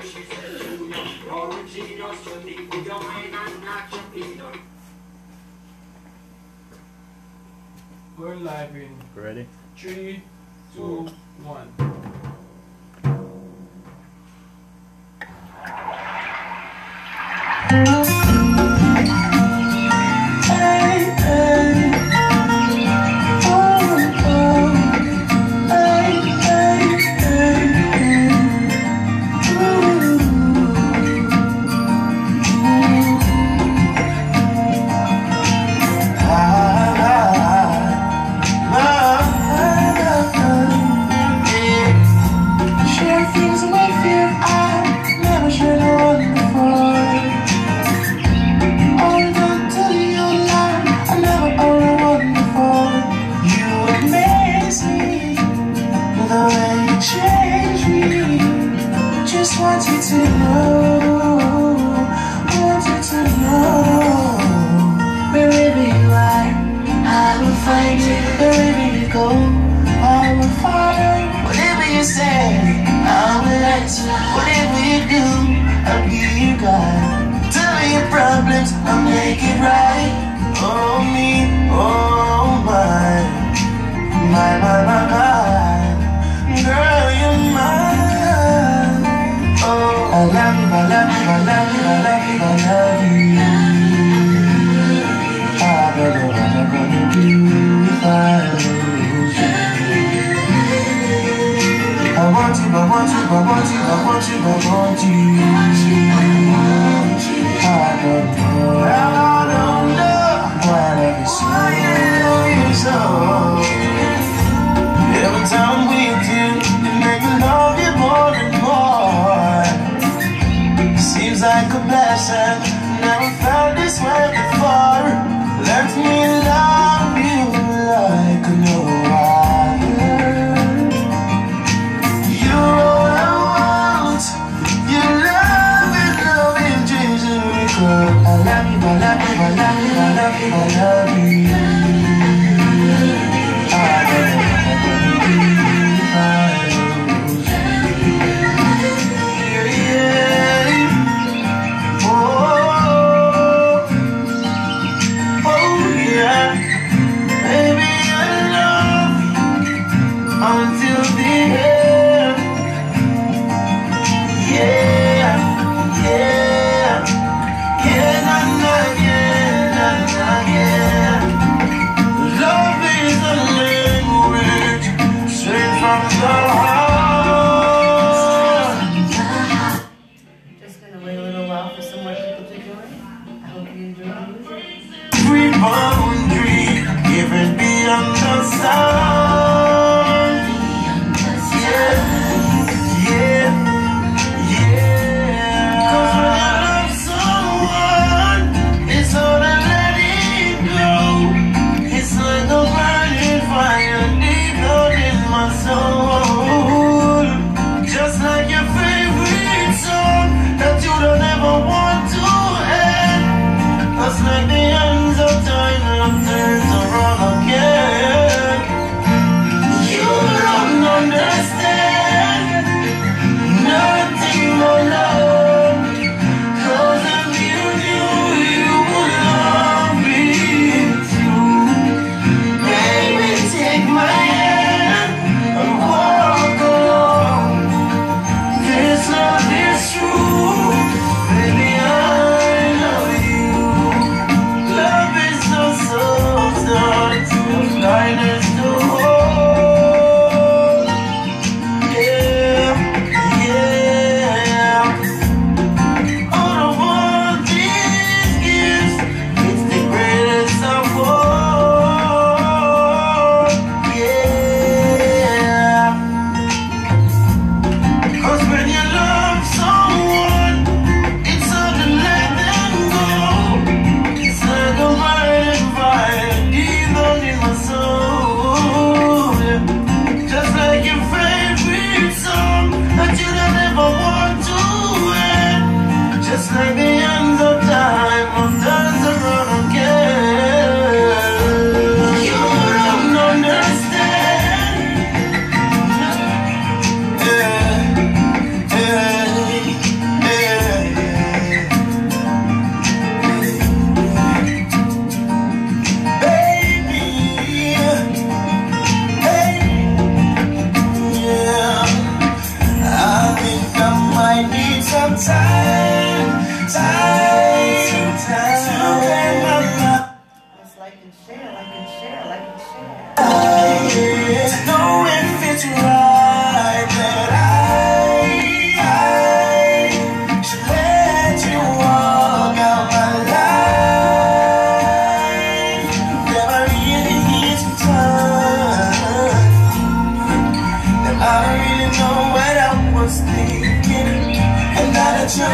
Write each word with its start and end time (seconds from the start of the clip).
Siciliano, 0.00 1.34
origino 1.34 2.12
sio. 2.22 2.38
We're 8.16 8.34
live 8.34 8.74
in. 8.74 8.96
Ready? 9.14 9.46
Three, 9.76 10.22
two, 10.74 11.08
one. 11.44 11.72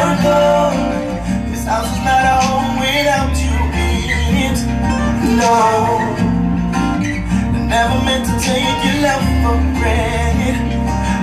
You're 0.05 1.51
this 1.51 1.65
house 1.65 1.89
is 1.89 2.03
not 2.05 2.25
a 2.25 2.37
home 2.45 2.77
without 2.81 3.33
you. 3.41 3.55
No, 5.41 5.51
I 6.73 7.67
never 7.73 7.99
meant 8.05 8.25
to 8.29 8.35
take 8.39 8.81
your 8.85 8.99
love 9.03 9.25
for 9.43 9.59
granted. 9.81 10.57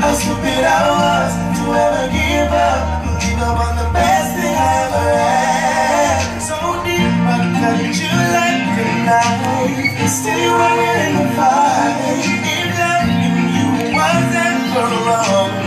How 0.01 0.13
stupid 0.13 0.63
I 0.65 0.81
was 0.99 1.31
to 1.57 1.63
ever 1.85 2.05
give 2.11 2.51
up, 2.51 2.81
give 3.21 3.39
up 3.39 3.57
on 3.61 3.73
the 3.77 3.87
best 3.93 4.35
thing 4.35 4.51
I 4.51 4.73
ever 4.83 5.05
had. 5.21 6.41
So 6.41 6.57
deep, 6.83 7.13
I 7.29 7.37
cut 7.61 7.79
you 8.01 8.15
like 8.35 8.65
a 8.81 8.87
knife. 9.05 10.09
Still 10.09 10.39
you 10.41 10.51
are 10.51 10.81
in 10.91 11.11
the 11.15 11.25
fight. 11.37 12.25
If 12.51 12.69
loving 12.81 13.47
you 13.55 13.67
was 13.95 14.27
ever 14.49 14.87
wrong, 15.07 15.60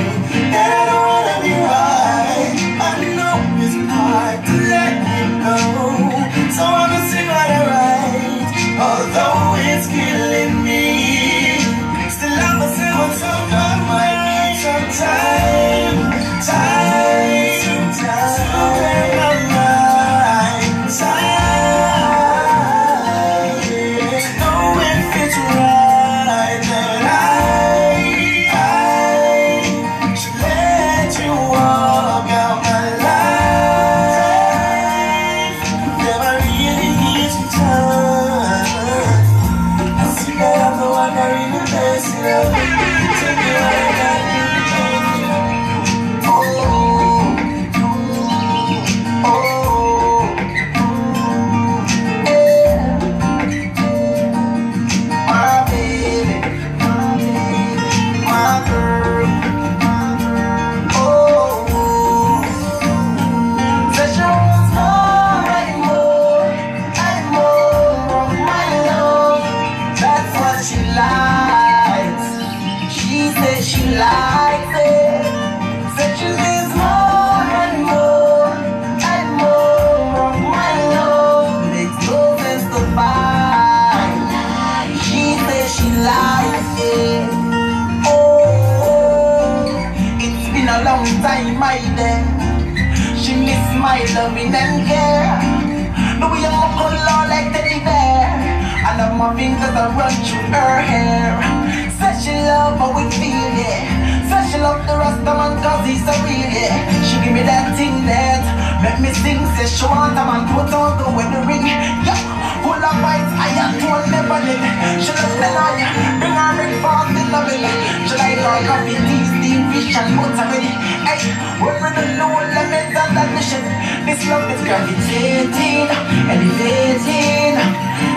want 109.89 110.13
a 110.13 110.25
man 110.29 110.45
put 110.53 110.69
on 110.77 110.93
the 111.01 111.09
wedding 111.17 111.49
ring. 111.49 111.65
Yeah, 111.65 112.21
full 112.61 112.77
of 112.77 112.97
fights, 113.01 113.33
I 113.33 113.49
am 113.65 113.73
told 113.81 114.05
never 114.13 114.37
live. 114.45 114.61
She 115.01 115.13
me 115.17 115.49
on 115.57 115.75
ya, 115.81 115.89
bring 116.21 116.37
her 116.37 116.53
breakfast 116.53 117.17
in 117.17 117.29
the 117.33 117.41
belly. 117.49 117.73
She 118.05 118.15
like 118.21 118.45
her 118.45 118.61
coffee, 118.69 119.01
tea, 119.09 119.25
steam, 119.25 119.61
fish 119.73 119.97
and 119.97 120.21
butter 120.21 120.47
ready. 120.53 120.69
Hey, 121.09 121.33
we're 121.65 121.81
with 121.81 121.97
the 121.97 122.05
low 122.21 122.37
limits 122.45 122.93
and 122.93 123.13
that 123.17 123.29
mission. 123.33 123.65
This 124.05 124.21
love 124.29 124.53
is 124.53 124.61
gravitating, 124.69 125.89
elevating. 126.29 127.57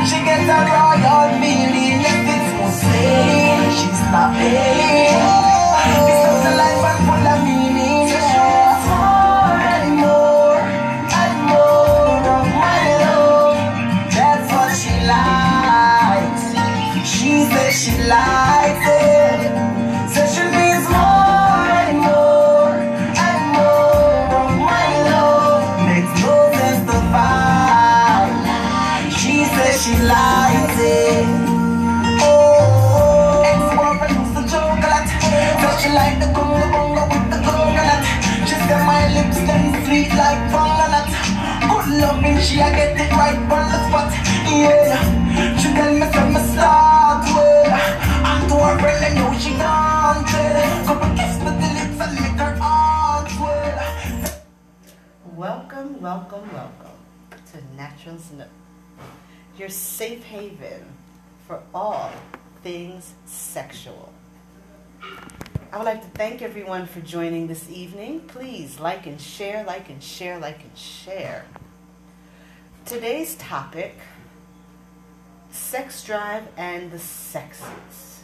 She 0.03 0.17
gets 0.27 0.51
a 0.51 0.59
royal 0.67 1.31
feeling, 1.39 2.03
yes 2.03 2.27
it's 2.27 2.75
sailing. 2.83 3.71
She's 3.71 4.03
not 4.11 4.35
paying. 4.35 5.15
This 5.95 6.19
love's 6.27 6.43
a 6.43 6.53
life 6.59 6.76
get 42.71 42.99
it 42.99 43.11
right 43.11 43.39
the 43.71 43.79
spot. 43.87 44.11
Yeah, 44.47 45.57
she 45.57 45.73
tell 45.73 45.93
me 45.93 46.05
say 46.11 46.25
me 46.29 46.39
start 46.53 47.23
well. 47.35 47.71
And 48.29 48.49
to 48.49 48.55
her 48.55 48.79
friend, 48.79 48.99
know 49.15 49.31
she 49.39 49.51
kiss 51.15 51.37
with 51.43 51.57
the 51.61 51.69
lips 51.77 51.99
and 52.01 52.17
her 52.39 52.55
heart 52.55 53.29
well. 53.39 54.41
Welcome, 55.35 56.01
welcome, 56.01 56.53
welcome 56.53 56.97
to 57.51 57.75
Natural 57.75 58.17
Nook, 58.37 58.47
your 59.57 59.69
safe 59.69 60.23
haven 60.23 60.85
for 61.47 61.61
all 61.73 62.11
things 62.63 63.13
sexual. 63.25 64.11
I 65.71 65.77
would 65.77 65.85
like 65.85 66.01
to 66.01 66.09
thank 66.17 66.41
everyone 66.41 66.87
for 66.87 67.01
joining 67.01 67.47
this 67.47 67.69
evening. 67.69 68.21
Please 68.21 68.79
like 68.79 69.05
and 69.05 69.19
share, 69.19 69.63
like 69.65 69.89
and 69.89 70.01
share, 70.01 70.39
like 70.39 70.61
and 70.61 70.77
share. 70.77 71.45
Today's 72.87 73.35
topic 73.35 73.95
sex 75.51 76.05
drive 76.05 76.47
and 76.55 76.89
the 76.89 76.99
sexes. 76.99 78.23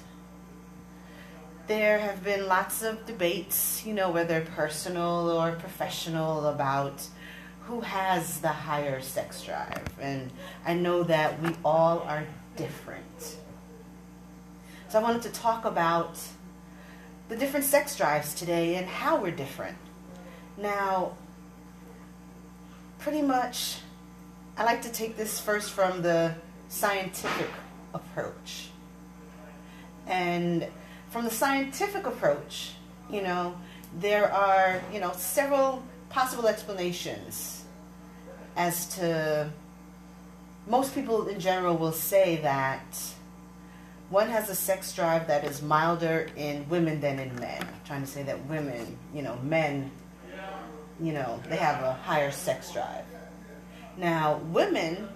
There 1.68 2.00
have 2.00 2.24
been 2.24 2.48
lots 2.48 2.82
of 2.82 3.06
debates, 3.06 3.86
you 3.86 3.94
know, 3.94 4.10
whether 4.10 4.40
personal 4.56 5.30
or 5.30 5.52
professional, 5.52 6.48
about 6.48 7.06
who 7.64 7.82
has 7.82 8.40
the 8.40 8.48
higher 8.48 9.02
sex 9.02 9.44
drive. 9.44 9.84
And 10.00 10.32
I 10.66 10.76
know 10.76 11.04
that 11.04 11.42
we 11.42 11.50
all 11.66 12.00
are 12.00 12.24
different. 12.56 13.36
So 14.88 14.98
I 14.98 15.02
wanted 15.02 15.24
to 15.24 15.32
talk 15.32 15.66
about 15.66 16.18
the 17.28 17.36
different 17.36 17.66
sex 17.66 17.98
drives 17.98 18.34
today 18.34 18.76
and 18.76 18.88
how 18.88 19.18
we're 19.18 19.32
different. 19.32 19.78
Now, 20.58 21.18
pretty 23.00 23.22
much, 23.22 23.80
I 24.56 24.66
like 24.66 24.84
to 24.84 24.90
take 24.90 25.18
this 25.18 25.40
first 25.40 25.72
from 25.72 26.02
the 26.04 26.36
scientific 26.70 27.50
approach. 27.94 28.70
And 30.06 30.68
from 31.10 31.26
the 31.26 31.32
scientific 31.32 32.06
approach, 32.06 32.74
you 33.10 33.22
know, 33.22 33.56
there 34.00 34.32
are, 34.32 34.82
you 34.92 35.00
know, 35.00 35.12
several 35.14 35.84
possible 36.10 36.48
explanations 36.48 37.64
as 38.56 38.88
to 38.96 39.52
most 40.68 40.94
people 40.94 41.28
in 41.28 41.40
general 41.40 41.76
will 41.76 41.92
say 41.92 42.38
that 42.38 42.98
one 44.10 44.30
has 44.30 44.50
a 44.50 44.56
sex 44.56 44.94
drive 44.94 45.28
that 45.28 45.44
is 45.44 45.64
milder 45.64 46.30
in 46.36 46.70
women 46.70 47.02
than 47.02 47.18
in 47.18 47.34
men. 47.36 47.62
I'm 47.62 47.82
trying 47.86 48.02
to 48.02 48.08
say 48.08 48.22
that 48.24 48.46
women, 48.46 48.98
you 49.14 49.24
know, 49.24 49.38
men, 49.44 49.90
you 51.02 51.14
know, 51.14 51.42
they 51.50 51.58
have 51.58 51.84
a 51.84 51.94
higher 51.94 52.30
sex 52.30 52.72
drive. 52.72 53.06
Now, 53.98 54.38
women, 54.52 55.08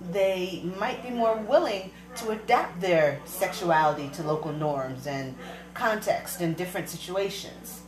they 0.00 0.62
might 0.78 1.02
be 1.02 1.10
more 1.10 1.36
willing 1.36 1.90
to 2.16 2.30
adapt 2.30 2.80
their 2.80 3.20
sexuality 3.24 4.08
to 4.10 4.22
local 4.22 4.52
norms 4.52 5.06
and 5.06 5.34
context 5.74 6.40
in 6.40 6.54
different 6.54 6.88
situations. 6.88 7.82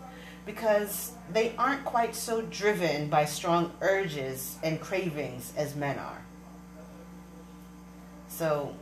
because 0.47 1.13
they 1.33 1.55
aren't 1.57 1.85
quite 1.85 2.15
so 2.15 2.43
driven 2.43 3.09
by 3.09 3.25
strong 3.25 3.73
urges 3.81 4.59
and 4.63 4.81
cravings 4.81 5.53
as 5.57 5.75
men 5.75 5.99
are. 5.99 6.23
So 8.29 8.75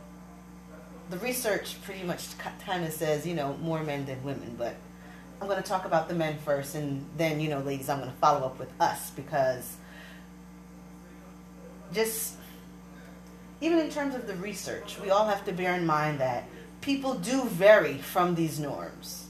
the 1.09 1.17
research 1.19 1.81
pretty 1.83 2.03
much 2.03 2.25
kind 2.65 2.83
of 2.83 2.91
says, 2.91 3.25
you 3.25 3.33
know, 3.35 3.55
more 3.61 3.83
men 3.83 4.05
than 4.05 4.21
women, 4.23 4.55
but 4.57 4.75
I'm 5.41 5.47
going 5.47 5.61
to 5.61 5.67
talk 5.67 5.85
about 5.85 6.07
the 6.07 6.15
men 6.15 6.37
first, 6.39 6.75
and 6.75 7.05
then, 7.17 7.39
you 7.39 7.49
know, 7.49 7.59
ladies, 7.59 7.89
I'm 7.89 7.99
going 7.99 8.11
to 8.11 8.17
follow 8.17 8.45
up 8.45 8.59
with 8.59 8.71
us 8.79 9.11
because 9.11 9.77
just 11.93 12.35
even 13.61 13.79
in 13.79 13.89
terms 13.89 14.13
of 14.15 14.27
the 14.27 14.35
research, 14.35 14.99
we 14.99 15.09
all 15.09 15.25
have 15.25 15.45
to 15.45 15.53
bear 15.53 15.73
in 15.75 15.85
mind 15.85 16.19
that 16.19 16.43
people 16.81 17.13
do 17.13 17.45
vary 17.45 17.97
from 17.97 18.35
these 18.35 18.59
norms. 18.59 19.27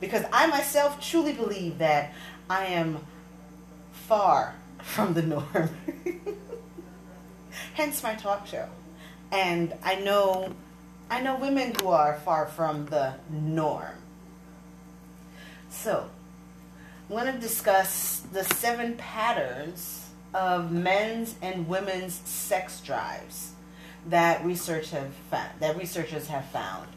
Because 0.00 0.24
I 0.32 0.46
myself 0.46 1.00
truly 1.00 1.32
believe 1.32 1.78
that 1.78 2.12
I 2.48 2.66
am 2.66 3.04
far 3.90 4.54
from 4.80 5.14
the 5.14 5.22
norm. 5.22 5.70
Hence 7.74 8.02
my 8.02 8.14
talk 8.14 8.46
show. 8.46 8.68
And 9.32 9.74
I 9.82 9.96
know 9.96 10.54
I 11.10 11.20
know 11.20 11.36
women 11.36 11.74
who 11.80 11.88
are 11.88 12.20
far 12.24 12.46
from 12.46 12.86
the 12.86 13.14
norm. 13.30 13.96
So, 15.68 16.08
I'm 17.08 17.16
going 17.16 17.32
to 17.32 17.38
discuss 17.38 18.22
the 18.32 18.44
seven 18.44 18.96
patterns 18.96 20.03
of 20.34 20.72
men's 20.72 21.36
and 21.40 21.68
women's 21.68 22.14
sex 22.14 22.80
drives 22.80 23.52
that 24.06 24.44
research 24.44 24.90
have 24.90 25.14
found, 25.30 25.50
that 25.60 25.76
researchers 25.76 26.26
have 26.26 26.44
found. 26.46 26.88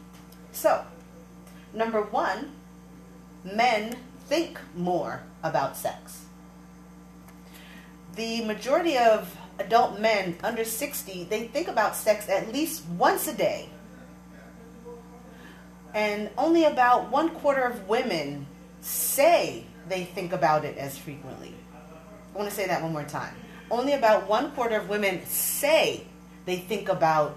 So, 0.52 0.84
number 1.72 2.02
1, 2.02 2.50
men 3.54 3.96
think 4.26 4.58
more 4.74 5.22
about 5.42 5.76
sex. 5.76 6.24
The 8.16 8.44
majority 8.44 8.98
of 8.98 9.34
adult 9.58 10.00
men 10.00 10.36
under 10.42 10.64
60, 10.64 11.24
they 11.24 11.46
think 11.46 11.68
about 11.68 11.96
sex 11.96 12.28
at 12.28 12.52
least 12.52 12.84
once 12.86 13.28
a 13.28 13.34
day. 13.34 13.70
And 15.94 16.28
only 16.36 16.64
about 16.64 17.10
one 17.10 17.30
quarter 17.30 17.62
of 17.62 17.88
women 17.88 18.46
say 18.80 19.64
they 19.88 20.04
think 20.04 20.32
about 20.32 20.64
it 20.64 20.76
as 20.76 20.98
frequently. 20.98 21.54
I 22.34 22.38
want 22.38 22.48
to 22.48 22.54
say 22.54 22.66
that 22.66 22.82
one 22.82 22.92
more 22.92 23.04
time. 23.04 23.34
Only 23.70 23.92
about 23.92 24.28
one 24.28 24.50
quarter 24.52 24.76
of 24.76 24.88
women 24.88 25.24
say 25.26 26.04
they 26.46 26.56
think 26.56 26.88
about 26.88 27.36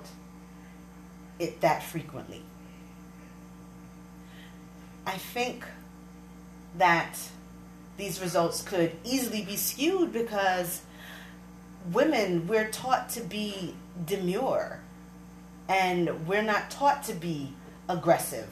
it 1.40 1.62
that 1.62 1.84
frequently. 1.84 2.42
I 5.06 5.18
think 5.18 5.66
that 6.78 7.18
these 7.98 8.22
results 8.22 8.62
could 8.62 8.96
easily 9.04 9.44
be 9.44 9.56
skewed 9.56 10.14
because 10.14 10.82
women, 11.92 12.48
we're 12.48 12.70
taught 12.70 13.10
to 13.10 13.22
be 13.22 13.74
demure 14.06 14.80
and 15.68 16.28
we're 16.28 16.42
not 16.42 16.70
taught 16.70 17.04
to 17.04 17.14
be 17.14 17.54
aggressive. 17.90 18.48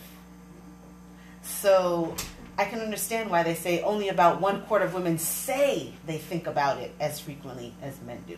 So 1.41 2.15
I 2.60 2.66
can 2.66 2.82
understand 2.82 3.30
why 3.30 3.44
they 3.44 3.56
say 3.56 3.82
only 3.84 4.10
about 4.10 4.42
one 4.42 4.63
quarter 4.63 4.84
of 4.84 4.94
women 4.94 5.18
say 5.18 5.94
they 6.06 6.18
think 6.18 6.46
about 6.46 6.80
it 6.80 6.94
as 7.00 7.18
frequently 7.18 7.74
as 7.82 8.01
men 8.01 8.22
do. 8.28 8.36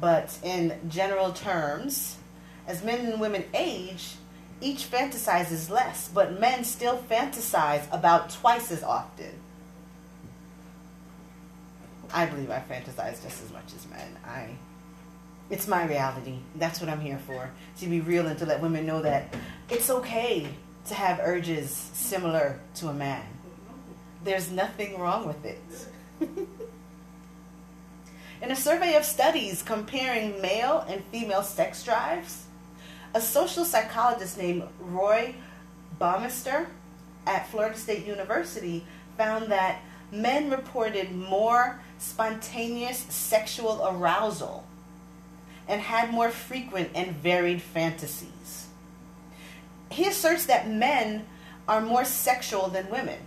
But 0.00 0.38
in 0.42 0.80
general 0.88 1.34
terms, 1.34 2.16
as 2.66 2.82
men 2.82 3.04
and 3.04 3.20
women 3.20 3.44
age, 3.52 4.14
each 4.62 4.90
fantasizes 4.90 5.68
less, 5.68 6.08
but 6.08 6.40
men 6.40 6.64
still 6.64 6.96
fantasize 6.96 7.86
about 7.92 8.30
twice 8.30 8.72
as 8.72 8.82
often. 8.82 9.34
I 12.14 12.24
believe 12.24 12.50
I 12.50 12.60
fantasize 12.60 13.22
just 13.22 13.44
as 13.44 13.52
much 13.52 13.74
as 13.76 13.86
men. 13.90 14.16
I 14.24 14.56
it's 15.50 15.68
my 15.68 15.84
reality. 15.84 16.38
That's 16.54 16.80
what 16.80 16.88
I'm 16.88 17.00
here 17.00 17.20
for. 17.26 17.50
To 17.80 17.86
be 17.86 18.00
real 18.00 18.26
and 18.26 18.38
to 18.38 18.46
let 18.46 18.62
women 18.62 18.86
know 18.86 19.02
that 19.02 19.34
it's 19.68 19.90
okay 19.90 20.48
to 20.86 20.94
have 20.94 21.20
urges 21.22 21.70
similar 21.70 22.60
to 22.76 22.88
a 22.88 22.92
man. 22.94 23.24
There's 24.24 24.50
nothing 24.50 24.98
wrong 24.98 25.26
with 25.26 25.44
it. 25.44 25.58
In 28.42 28.50
a 28.50 28.56
survey 28.56 28.94
of 28.96 29.04
studies 29.04 29.62
comparing 29.62 30.40
male 30.42 30.84
and 30.88 31.02
female 31.06 31.42
sex 31.42 31.82
drives, 31.82 32.44
a 33.14 33.20
social 33.20 33.64
psychologist 33.64 34.36
named 34.36 34.64
Roy 34.78 35.34
Baumeister 36.00 36.66
at 37.26 37.48
Florida 37.48 37.76
State 37.76 38.06
University 38.06 38.84
found 39.16 39.50
that 39.50 39.80
men 40.12 40.50
reported 40.50 41.12
more 41.12 41.80
spontaneous 41.98 42.98
sexual 42.98 43.86
arousal 43.86 44.66
and 45.66 45.80
had 45.80 46.12
more 46.12 46.30
frequent 46.30 46.90
and 46.94 47.12
varied 47.16 47.62
fantasies. 47.62 48.65
He 49.96 50.06
asserts 50.06 50.44
that 50.44 50.68
men 50.68 51.24
are 51.66 51.80
more 51.80 52.04
sexual 52.04 52.68
than 52.68 52.90
women. 52.90 53.18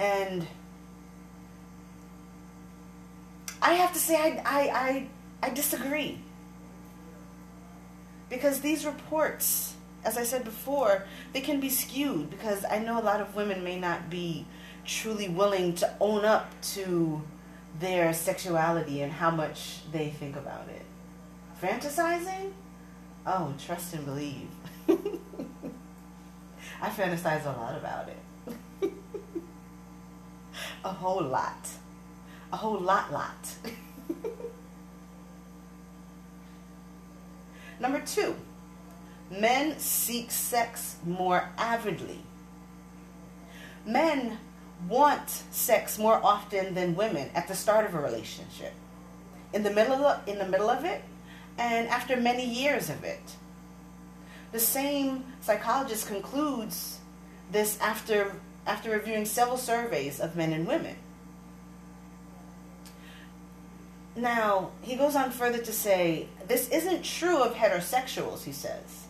And 0.00 0.48
I 3.62 3.74
have 3.74 3.92
to 3.92 4.00
say, 4.00 4.16
I, 4.16 4.42
I, 4.44 4.60
I, 4.88 5.06
I 5.44 5.50
disagree. 5.50 6.18
Because 8.28 8.62
these 8.62 8.84
reports, 8.84 9.76
as 10.04 10.18
I 10.18 10.24
said 10.24 10.42
before, 10.42 11.04
they 11.32 11.40
can 11.40 11.60
be 11.60 11.70
skewed 11.70 12.30
because 12.30 12.64
I 12.68 12.80
know 12.80 13.00
a 13.00 13.04
lot 13.04 13.20
of 13.20 13.36
women 13.36 13.62
may 13.62 13.78
not 13.78 14.10
be 14.10 14.44
truly 14.86 15.28
willing 15.28 15.76
to 15.76 15.94
own 16.00 16.24
up 16.24 16.50
to 16.74 17.22
their 17.78 18.12
sexuality 18.12 19.02
and 19.02 19.12
how 19.12 19.30
much 19.30 19.88
they 19.92 20.10
think 20.10 20.34
about 20.34 20.66
it. 20.68 20.82
Fantasizing? 21.62 22.54
Oh, 23.30 23.52
trust 23.58 23.92
and 23.92 24.06
believe. 24.06 24.48
I 24.88 24.96
fantasize 26.88 27.44
a 27.44 27.50
lot 27.60 27.76
about 27.76 28.08
it. 28.08 28.16
a 30.84 30.88
whole 30.88 31.22
lot. 31.22 31.68
A 32.50 32.56
whole 32.56 32.80
lot, 32.80 33.12
lot. 33.12 33.54
Number 37.78 38.00
two, 38.00 38.34
men 39.30 39.78
seek 39.78 40.30
sex 40.30 40.96
more 41.04 41.50
avidly. 41.58 42.20
Men 43.84 44.38
want 44.88 45.28
sex 45.50 45.98
more 45.98 46.18
often 46.24 46.72
than 46.72 46.96
women 46.96 47.28
at 47.34 47.46
the 47.46 47.54
start 47.54 47.84
of 47.84 47.94
a 47.94 48.00
relationship, 48.00 48.72
in 49.52 49.64
the 49.64 49.70
middle 49.70 50.06
of, 50.06 50.26
in 50.26 50.38
the 50.38 50.46
middle 50.46 50.70
of 50.70 50.86
it, 50.86 51.04
and 51.58 51.88
after 51.88 52.16
many 52.16 52.46
years 52.46 52.88
of 52.88 53.04
it. 53.04 53.36
The 54.52 54.60
same 54.60 55.24
psychologist 55.40 56.06
concludes 56.06 56.98
this 57.50 57.78
after 57.80 58.36
after 58.66 58.90
reviewing 58.90 59.24
several 59.24 59.56
surveys 59.56 60.20
of 60.20 60.36
men 60.36 60.52
and 60.52 60.66
women. 60.66 60.94
Now, 64.14 64.70
he 64.82 64.94
goes 64.94 65.16
on 65.16 65.30
further 65.30 65.58
to 65.58 65.72
say, 65.72 66.28
this 66.46 66.68
isn't 66.68 67.02
true 67.02 67.38
of 67.38 67.54
heterosexuals, 67.54 68.44
he 68.44 68.52
says. 68.52 69.06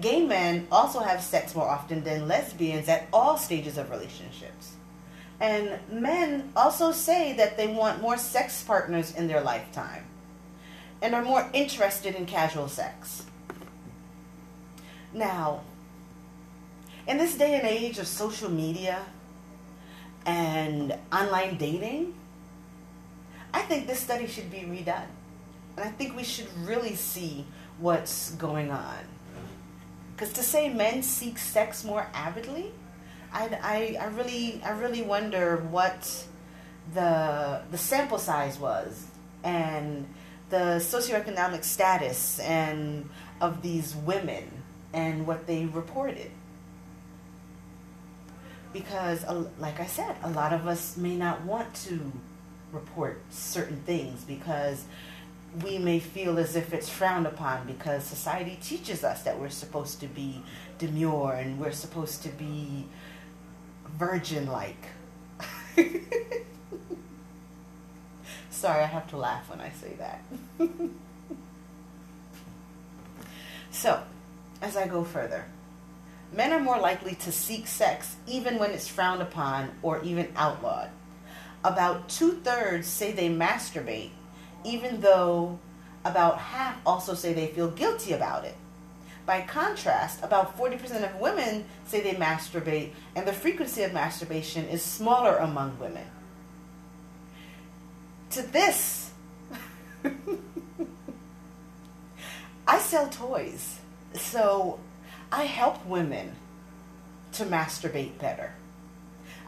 Gay 0.00 0.24
men 0.24 0.68
also 0.70 1.00
have 1.00 1.20
sex 1.20 1.54
more 1.54 1.68
often 1.68 2.04
than 2.04 2.28
lesbians 2.28 2.88
at 2.88 3.08
all 3.12 3.36
stages 3.36 3.76
of 3.76 3.90
relationships. 3.90 4.74
And 5.40 5.80
men 5.90 6.52
also 6.54 6.92
say 6.92 7.32
that 7.32 7.56
they 7.56 7.66
want 7.66 8.00
more 8.00 8.18
sex 8.18 8.62
partners 8.62 9.14
in 9.14 9.26
their 9.26 9.40
lifetime 9.40 10.04
and 11.02 11.14
are 11.14 11.22
more 11.22 11.48
interested 11.52 12.14
in 12.14 12.26
casual 12.26 12.68
sex. 12.68 13.24
Now, 15.12 15.62
in 17.06 17.18
this 17.18 17.36
day 17.36 17.54
and 17.54 17.66
age 17.66 17.98
of 17.98 18.06
social 18.06 18.50
media 18.50 19.04
and 20.26 20.94
online 21.12 21.56
dating, 21.56 22.14
I 23.52 23.62
think 23.62 23.86
this 23.86 23.98
study 23.98 24.26
should 24.26 24.50
be 24.50 24.58
redone. 24.58 25.08
And 25.76 25.84
I 25.84 25.88
think 25.88 26.16
we 26.16 26.24
should 26.24 26.48
really 26.58 26.94
see 26.94 27.44
what's 27.78 28.32
going 28.32 28.70
on. 28.70 28.98
Because 30.14 30.32
to 30.34 30.42
say 30.42 30.72
men 30.72 31.02
seek 31.02 31.38
sex 31.38 31.82
more 31.82 32.06
avidly, 32.12 32.72
I, 33.32 33.96
I, 33.98 34.04
I 34.04 34.06
really 34.08 34.60
I 34.64 34.70
really 34.70 35.02
wonder 35.02 35.56
what 35.70 36.26
the 36.94 37.62
the 37.70 37.78
sample 37.78 38.18
size 38.18 38.58
was 38.58 39.06
and 39.44 40.06
the 40.50 40.78
socioeconomic 40.78 41.64
status 41.64 42.38
and 42.40 43.08
of 43.40 43.62
these 43.62 43.94
women 43.96 44.50
and 44.92 45.26
what 45.26 45.46
they 45.46 45.64
reported 45.66 46.30
because 48.72 49.24
like 49.58 49.80
I 49.80 49.86
said 49.86 50.16
a 50.22 50.30
lot 50.30 50.52
of 50.52 50.66
us 50.66 50.96
may 50.96 51.16
not 51.16 51.42
want 51.44 51.72
to 51.86 52.12
report 52.72 53.20
certain 53.30 53.80
things 53.82 54.24
because 54.24 54.84
we 55.64 55.78
may 55.78 55.98
feel 55.98 56.38
as 56.38 56.54
if 56.54 56.72
it's 56.72 56.88
frowned 56.88 57.26
upon 57.26 57.66
because 57.66 58.04
society 58.04 58.58
teaches 58.62 59.02
us 59.02 59.22
that 59.22 59.38
we're 59.38 59.48
supposed 59.48 60.00
to 60.00 60.06
be 60.06 60.42
demure 60.78 61.32
and 61.32 61.58
we're 61.58 61.72
supposed 61.72 62.22
to 62.22 62.28
be 62.30 62.86
virgin 63.98 64.46
like. 64.46 64.86
Sorry, 68.60 68.82
I 68.82 68.88
have 68.88 69.08
to 69.08 69.16
laugh 69.16 69.48
when 69.48 69.58
I 69.58 69.70
say 69.70 69.94
that. 69.96 70.22
so, 73.70 74.02
as 74.60 74.76
I 74.76 74.86
go 74.86 75.02
further, 75.02 75.46
men 76.30 76.52
are 76.52 76.60
more 76.60 76.78
likely 76.78 77.14
to 77.14 77.32
seek 77.32 77.66
sex 77.66 78.16
even 78.26 78.58
when 78.58 78.72
it's 78.72 78.86
frowned 78.86 79.22
upon 79.22 79.70
or 79.80 80.02
even 80.02 80.30
outlawed. 80.36 80.90
About 81.64 82.10
two 82.10 82.32
thirds 82.32 82.86
say 82.86 83.12
they 83.12 83.30
masturbate, 83.30 84.10
even 84.62 85.00
though 85.00 85.58
about 86.04 86.36
half 86.36 86.76
also 86.84 87.14
say 87.14 87.32
they 87.32 87.46
feel 87.46 87.70
guilty 87.70 88.12
about 88.12 88.44
it. 88.44 88.56
By 89.24 89.40
contrast, 89.40 90.22
about 90.22 90.58
40% 90.58 91.02
of 91.02 91.18
women 91.18 91.64
say 91.86 92.02
they 92.02 92.12
masturbate, 92.12 92.90
and 93.16 93.26
the 93.26 93.32
frequency 93.32 93.84
of 93.84 93.94
masturbation 93.94 94.68
is 94.68 94.82
smaller 94.82 95.38
among 95.38 95.78
women. 95.78 96.04
To 98.30 98.42
this, 98.42 99.10
I 102.66 102.78
sell 102.78 103.08
toys, 103.08 103.80
so 104.14 104.78
I 105.32 105.44
help 105.44 105.84
women 105.84 106.36
to 107.32 107.44
masturbate 107.44 108.18
better. 108.18 108.54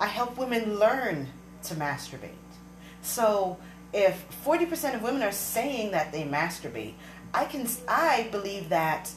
I 0.00 0.06
help 0.06 0.36
women 0.36 0.80
learn 0.80 1.28
to 1.64 1.74
masturbate. 1.76 2.30
So 3.02 3.58
if 3.92 4.24
40% 4.44 4.96
of 4.96 5.02
women 5.02 5.22
are 5.22 5.32
saying 5.32 5.92
that 5.92 6.10
they 6.10 6.24
masturbate, 6.24 6.94
I 7.32 7.44
can 7.44 7.68
I 7.86 8.28
believe 8.32 8.68
that 8.70 9.10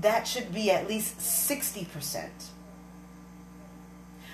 that 0.00 0.26
should 0.26 0.52
be 0.52 0.72
at 0.72 0.88
least 0.88 1.18
60%. 1.18 2.28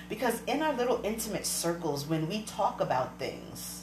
Because 0.09 0.41
in 0.47 0.61
our 0.61 0.73
little 0.73 0.99
intimate 1.03 1.45
circles 1.45 2.07
when 2.07 2.27
we 2.27 2.41
talk 2.43 2.81
about 2.81 3.19
things, 3.19 3.80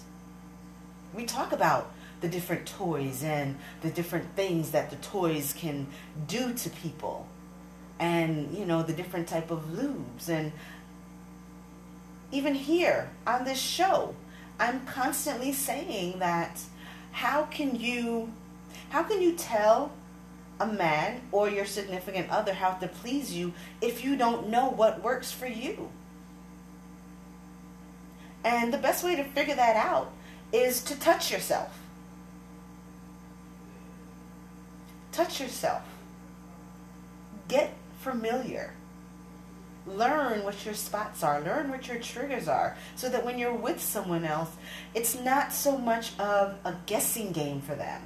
we 1.15 1.25
talk 1.25 1.53
about 1.53 1.91
the 2.21 2.29
different 2.29 2.67
toys 2.67 3.23
and 3.23 3.57
the 3.81 3.91
different 3.91 4.35
things 4.35 4.71
that 4.73 4.91
the 4.91 4.97
toys 4.97 5.55
can 5.57 5.87
do 6.27 6.53
to 6.53 6.71
people 6.71 7.27
and 7.99 8.57
you 8.57 8.65
know 8.65 8.83
the 8.83 8.93
different 8.93 9.29
type 9.29 9.51
of 9.51 9.65
lubes 9.67 10.29
and 10.29 10.53
even 12.31 12.55
here 12.55 13.11
on 13.27 13.45
this 13.45 13.61
show 13.61 14.15
i'm 14.59 14.85
constantly 14.87 15.53
saying 15.53 16.19
that 16.19 16.61
how 17.13 17.45
can 17.45 17.75
you 17.75 18.33
how 18.91 19.03
can 19.03 19.21
you 19.21 19.33
tell 19.33 19.93
a 20.61 20.67
man 20.67 21.21
or 21.31 21.49
your 21.49 21.65
significant 21.65 22.31
other 22.31 22.53
how 22.53 22.73
to 22.73 22.89
please 22.89 23.35
you 23.35 23.53
if 23.81 24.05
you 24.05 24.17
don't 24.17 24.49
know 24.49 24.69
what 24.69 25.03
works 25.03 25.31
for 25.31 25.47
you? 25.47 25.91
And 28.45 28.73
the 28.73 28.79
best 28.79 29.05
way 29.05 29.17
to 29.17 29.25
figure 29.25 29.55
that 29.55 29.77
out 29.77 30.13
is 30.53 30.83
to 30.83 30.99
touch 30.99 31.31
yourself 31.31 31.79
touch 35.13 35.41
yourself 35.41 35.83
get 37.49 37.75
familiar. 38.01 38.75
Learn 39.87 40.45
what 40.45 40.65
your 40.67 40.75
spots 40.75 41.23
are, 41.23 41.41
learn 41.41 41.71
what 41.71 41.89
your 41.89 41.99
triggers 41.99 42.47
are, 42.47 42.77
so 42.95 43.09
that 43.09 43.25
when 43.25 43.39
you're 43.39 43.55
with 43.55 43.81
someone 43.81 44.25
else, 44.25 44.51
it's 44.95 45.19
not 45.19 45.53
so 45.53 45.79
much 45.79 46.19
of 46.19 46.57
a 46.65 46.77
guessing 46.85 47.33
game 47.33 47.63
for 47.63 47.75
them. 47.75 48.03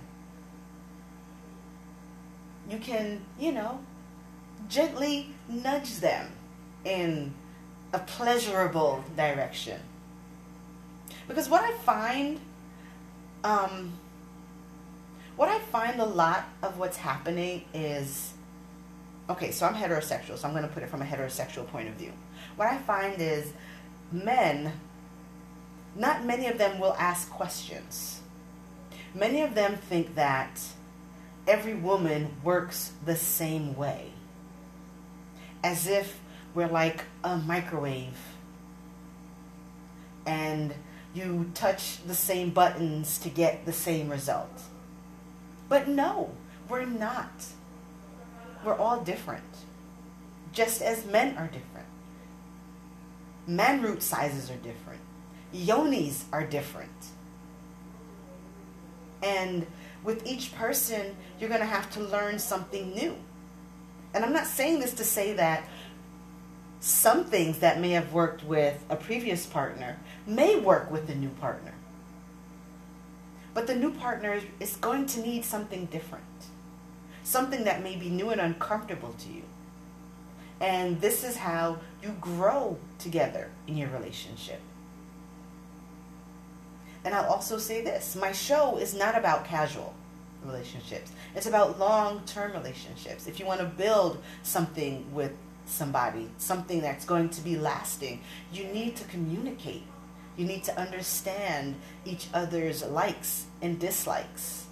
You 2.71 2.79
can, 2.79 3.23
you 3.39 3.51
know, 3.51 3.81
gently 4.69 5.35
nudge 5.49 5.97
them 5.97 6.31
in 6.85 7.35
a 7.93 7.99
pleasurable 7.99 9.05
direction. 9.17 9.81
Because 11.29 11.49
what 11.49 11.63
I 11.63 11.73
find, 11.79 12.41
um, 13.45 13.93
what 15.37 15.49
I 15.49 15.59
find 15.59 16.01
a 16.01 16.05
lot 16.05 16.45
of 16.63 16.79
what's 16.79 16.97
happening 16.97 17.65
is 17.73 18.33
okay, 19.31 19.51
so 19.51 19.67
I'm 19.67 19.75
heterosexual, 19.75 20.37
so 20.37 20.47
I'm 20.47 20.53
going 20.53 20.67
to 20.67 20.73
put 20.73 20.83
it 20.83 20.91
from 20.91 21.01
a 21.03 21.05
heterosexual 21.05 21.67
point 21.69 21.89
of 21.89 21.95
view. 21.95 22.13
What 22.57 22.69
I 22.69 22.79
find 22.79 23.21
is 23.21 23.53
men, 24.11 24.73
not 25.97 26.25
many 26.25 26.49
of 26.49 26.59
them 26.59 26.79
will 26.79 26.95
ask 26.99 27.31
questions. 27.31 28.21
Many 29.15 29.43
of 29.43 29.55
them 29.55 29.77
think 29.77 30.15
that 30.17 30.61
every 31.47 31.75
woman 31.75 32.37
works 32.43 32.93
the 33.05 33.17
same 33.17 33.75
way, 33.75 34.13
as 35.63 35.87
if 35.87 36.21
we're 36.55 36.69
like 36.69 37.05
a 37.25 37.37
microwave 37.37 38.19
and 40.27 40.75
you 41.15 41.51
touch 41.55 42.03
the 42.07 42.15
same 42.15 42.51
buttons 42.51 43.19
to 43.19 43.29
get 43.29 43.67
the 43.67 43.73
same 43.73 44.09
result. 44.09 44.63
But 45.69 45.89
no, 45.89 46.31
we're 46.69 46.87
not. 46.87 47.47
We're 48.65 48.77
all 48.77 49.01
different, 49.01 49.45
just 50.53 50.83
as 50.83 51.05
men 51.05 51.37
are 51.37 51.49
different. 51.49 51.87
Man 53.47 53.83
root 53.83 54.03
sizes 54.03 54.51
are 54.51 54.57
different. 54.57 55.01
Yonis 55.53 56.25
are 56.33 56.45
different. 56.45 56.91
And 59.23 59.67
with 60.05 60.27
each 60.27 60.55
person, 60.55 61.17
you're 61.39 61.49
going 61.49 61.61
to 61.61 61.67
have 61.67 61.91
to 61.93 62.01
learn 62.01 62.39
something 62.39 62.93
new. 62.95 63.17
And 64.15 64.25
I'm 64.25 64.33
not 64.33 64.47
saying 64.47 64.81
this 64.81 64.95
to 64.95 65.05
say 65.05 65.33
that 65.35 65.65
some 66.83 67.25
things 67.25 67.61
that 67.61 67.81
may 67.81 67.91
have 67.91 68.13
worked 68.13 68.45
with 68.45 68.85
a 68.91 68.97
previous 68.97 69.47
partner 69.47 69.97
may 70.27 70.57
work 70.57 70.91
with 70.91 71.07
the 71.07 71.15
new 71.15 71.31
partner. 71.31 71.73
But 73.55 73.67
the 73.67 73.75
new 73.75 73.93
partner 73.93 74.41
is 74.61 74.77
going 74.77 75.07
to 75.07 75.21
need 75.21 75.45
something 75.45 75.87
different 75.87 76.25
something 77.23 77.65
that 77.65 77.83
may 77.83 77.97
be 77.97 78.09
new 78.09 78.31
and 78.31 78.41
uncomfortable 78.41 79.15
to 79.19 79.29
you. 79.29 79.43
And 80.61 81.01
this 81.01 81.25
is 81.25 81.37
how 81.37 81.79
you 82.03 82.15
grow 82.21 82.79
together 82.99 83.49
in 83.67 83.77
your 83.77 83.89
relationship. 83.89 84.61
And 87.05 87.15
I'll 87.15 87.31
also 87.31 87.59
say 87.59 87.83
this 87.83 88.15
my 88.15 88.33
show 88.33 88.77
is 88.77 88.95
not 88.95 89.17
about 89.17 89.45
casual 89.45 89.95
relationships, 90.45 91.11
it's 91.35 91.47
about 91.47 91.79
long 91.79 92.23
term 92.27 92.53
relationships. 92.53 93.27
If 93.27 93.41
you 93.41 93.47
want 93.47 93.61
to 93.61 93.67
build 93.67 94.23
something 94.43 95.13
with 95.13 95.33
somebody, 95.67 96.29
something 96.39 96.81
that's 96.81 97.05
going 97.05 97.31
to 97.31 97.41
be 97.41 97.57
lasting, 97.57 98.21
you 98.53 98.65
need 98.65 98.97
to 98.97 99.05
communicate. 99.05 99.85
You 100.37 100.47
need 100.47 100.65
to 100.65 100.79
understand 100.79 101.77
each 102.05 102.29
other's 102.33 102.83
likes 102.85 103.47
and 103.61 103.79
dislikes. 103.79 104.67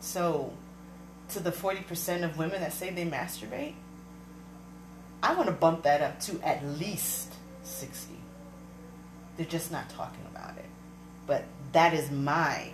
So, 0.00 0.52
to 1.30 1.40
the 1.40 1.50
40% 1.50 2.24
of 2.24 2.38
women 2.38 2.60
that 2.60 2.72
say 2.72 2.90
they 2.90 3.04
masturbate, 3.04 3.74
I 5.22 5.34
want 5.34 5.46
to 5.46 5.52
bump 5.52 5.82
that 5.82 6.00
up 6.00 6.20
to 6.20 6.40
at 6.46 6.64
least 6.64 7.34
60. 7.64 8.14
They're 9.36 9.46
just 9.46 9.72
not 9.72 9.90
talking 9.90 10.24
about 10.30 10.56
it. 10.56 10.64
But 11.26 11.44
that 11.72 11.92
is 11.92 12.10
my 12.10 12.70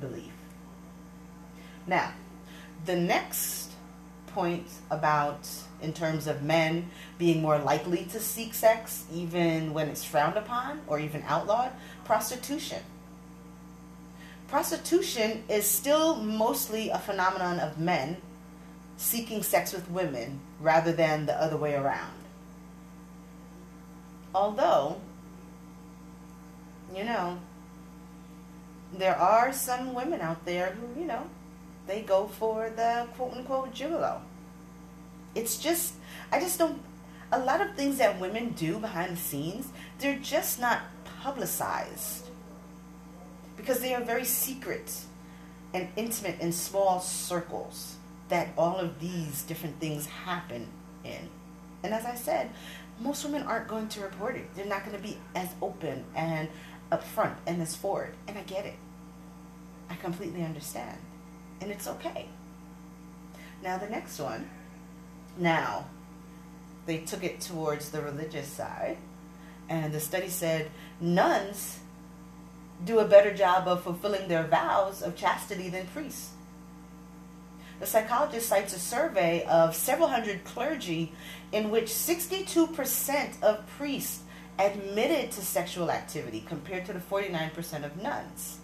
belief. 0.00 0.32
Now, 1.86 2.12
the 2.86 2.96
next 2.96 3.72
point 4.28 4.66
about 4.90 5.48
in 5.82 5.92
terms 5.92 6.26
of 6.26 6.42
men 6.42 6.90
being 7.18 7.40
more 7.40 7.58
likely 7.58 8.04
to 8.06 8.20
seek 8.20 8.54
sex 8.54 9.04
even 9.12 9.72
when 9.72 9.88
it's 9.88 10.04
frowned 10.04 10.36
upon 10.36 10.80
or 10.86 10.98
even 10.98 11.22
outlawed, 11.26 11.72
prostitution 12.04 12.82
prostitution 14.50 15.44
is 15.48 15.64
still 15.64 16.16
mostly 16.16 16.90
a 16.90 16.98
phenomenon 16.98 17.60
of 17.60 17.78
men 17.78 18.16
seeking 18.96 19.42
sex 19.44 19.72
with 19.72 19.88
women 19.90 20.40
rather 20.60 20.92
than 20.92 21.24
the 21.24 21.42
other 21.42 21.56
way 21.56 21.74
around. 21.74 22.12
Although, 24.34 25.00
you 26.94 27.04
know, 27.04 27.38
there 28.92 29.16
are 29.16 29.52
some 29.52 29.94
women 29.94 30.20
out 30.20 30.44
there 30.44 30.72
who, 30.72 31.00
you 31.00 31.06
know, 31.06 31.30
they 31.86 32.02
go 32.02 32.26
for 32.26 32.70
the 32.70 33.06
quote 33.16 33.34
unquote 33.34 33.72
gigolo. 33.72 34.20
It's 35.34 35.58
just, 35.58 35.94
I 36.32 36.40
just 36.40 36.58
don't, 36.58 36.80
a 37.32 37.38
lot 37.38 37.60
of 37.60 37.74
things 37.74 37.98
that 37.98 38.20
women 38.20 38.50
do 38.50 38.78
behind 38.78 39.12
the 39.12 39.20
scenes, 39.20 39.68
they're 39.98 40.18
just 40.18 40.60
not 40.60 40.82
publicized 41.22 42.28
because 43.56 43.80
they 43.80 43.94
are 43.94 44.02
very 44.02 44.24
secret 44.24 44.92
and 45.72 45.88
intimate 45.96 46.40
in 46.40 46.52
small 46.52 47.00
circles 47.00 47.96
that 48.28 48.48
all 48.56 48.76
of 48.76 48.98
these 49.00 49.42
different 49.42 49.78
things 49.80 50.06
happen 50.06 50.66
in. 51.04 51.28
And 51.82 51.94
as 51.94 52.04
I 52.04 52.14
said, 52.14 52.50
most 53.00 53.24
women 53.24 53.42
aren't 53.42 53.68
going 53.68 53.88
to 53.88 54.00
report 54.00 54.36
it. 54.36 54.54
They're 54.54 54.66
not 54.66 54.84
going 54.84 54.96
to 54.96 55.02
be 55.02 55.18
as 55.34 55.48
open 55.62 56.04
and 56.14 56.48
upfront 56.92 57.34
and 57.46 57.60
as 57.62 57.74
forward. 57.74 58.14
And 58.28 58.36
I 58.36 58.42
get 58.42 58.66
it. 58.66 58.76
I 59.88 59.94
completely 59.96 60.42
understand. 60.42 60.98
And 61.60 61.70
it's 61.70 61.88
okay. 61.88 62.26
Now, 63.62 63.78
the 63.78 63.88
next 63.88 64.18
one. 64.18 64.48
Now, 65.38 65.86
they 66.86 66.98
took 66.98 67.24
it 67.24 67.40
towards 67.40 67.90
the 67.90 68.02
religious 68.02 68.48
side. 68.48 68.96
And 69.68 69.92
the 69.92 70.00
study 70.00 70.28
said 70.28 70.70
nuns 71.00 71.78
do 72.84 72.98
a 72.98 73.04
better 73.04 73.32
job 73.32 73.68
of 73.68 73.84
fulfilling 73.84 74.28
their 74.28 74.44
vows 74.44 75.02
of 75.02 75.16
chastity 75.16 75.68
than 75.68 75.86
priests. 75.88 76.30
The 77.78 77.86
psychologist 77.86 78.48
cites 78.48 78.74
a 78.74 78.78
survey 78.78 79.44
of 79.44 79.74
several 79.74 80.08
hundred 80.08 80.44
clergy 80.44 81.12
in 81.52 81.70
which 81.70 81.86
62% 81.86 83.42
of 83.42 83.66
priests 83.78 84.22
admitted 84.58 85.30
to 85.32 85.40
sexual 85.40 85.90
activity 85.90 86.44
compared 86.46 86.84
to 86.86 86.92
the 86.92 86.98
49% 86.98 87.84
of 87.84 88.02
nuns. 88.02 88.58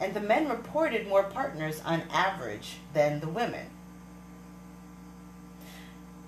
And 0.00 0.12
the 0.12 0.20
men 0.20 0.48
reported 0.48 1.08
more 1.08 1.22
partners 1.22 1.80
on 1.84 2.02
average 2.10 2.76
than 2.92 3.20
the 3.20 3.28
women. 3.28 3.66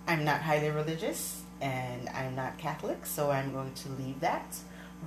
I'm 0.07 0.25
not 0.25 0.43
highly 0.43 0.71
religious 0.71 1.43
and 1.61 2.09
I'm 2.11 2.37
not 2.37 2.59
Catholic, 2.59 3.07
so 3.07 3.31
I'm 3.31 3.53
going 3.53 3.75
to 3.75 3.89
leave 3.91 4.21
that 4.21 4.57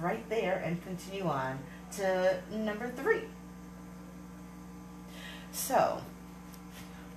right 0.01 0.27
there 0.29 0.61
and 0.65 0.83
continue 0.83 1.25
on 1.25 1.59
to 1.93 2.41
number 2.51 2.89
three. 2.89 3.23
So, 5.51 6.01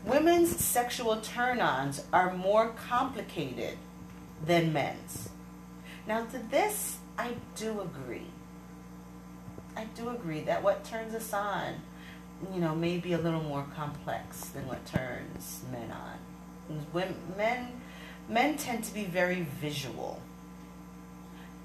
women's 0.05 0.57
sexual 0.65 1.17
turn 1.21 1.61
ons 1.61 2.05
are 2.13 2.33
more 2.33 2.69
complicated 2.89 3.79
than 4.45 4.73
men's. 4.73 5.29
Now, 6.07 6.25
to 6.27 6.39
this, 6.51 6.99
I 7.19 7.35
do 7.57 7.81
agree. 7.81 8.27
I 9.77 9.85
do 9.85 10.11
agree 10.11 10.41
that 10.43 10.63
what 10.63 10.85
turns 10.85 11.15
us 11.15 11.33
on, 11.33 11.75
you 12.53 12.61
know, 12.61 12.75
may 12.75 12.99
be 12.99 13.13
a 13.13 13.19
little 13.19 13.43
more 13.43 13.67
complex 13.75 14.47
than 14.47 14.67
what 14.67 14.85
turns 14.87 15.63
men 15.71 15.91
on. 15.91 16.19
When 16.93 17.15
men, 17.37 17.69
men 18.29 18.57
tend 18.57 18.85
to 18.85 18.95
be 18.95 19.05
very 19.05 19.47
visual, 19.61 20.21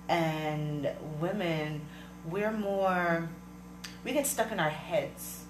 and 0.10 0.90
women, 1.20 1.82
we're 2.30 2.52
more, 2.52 3.30
we 4.04 4.14
get 4.14 4.26
stuck 4.26 4.52
in 4.52 4.60
our 4.60 4.70
heads 4.70 5.44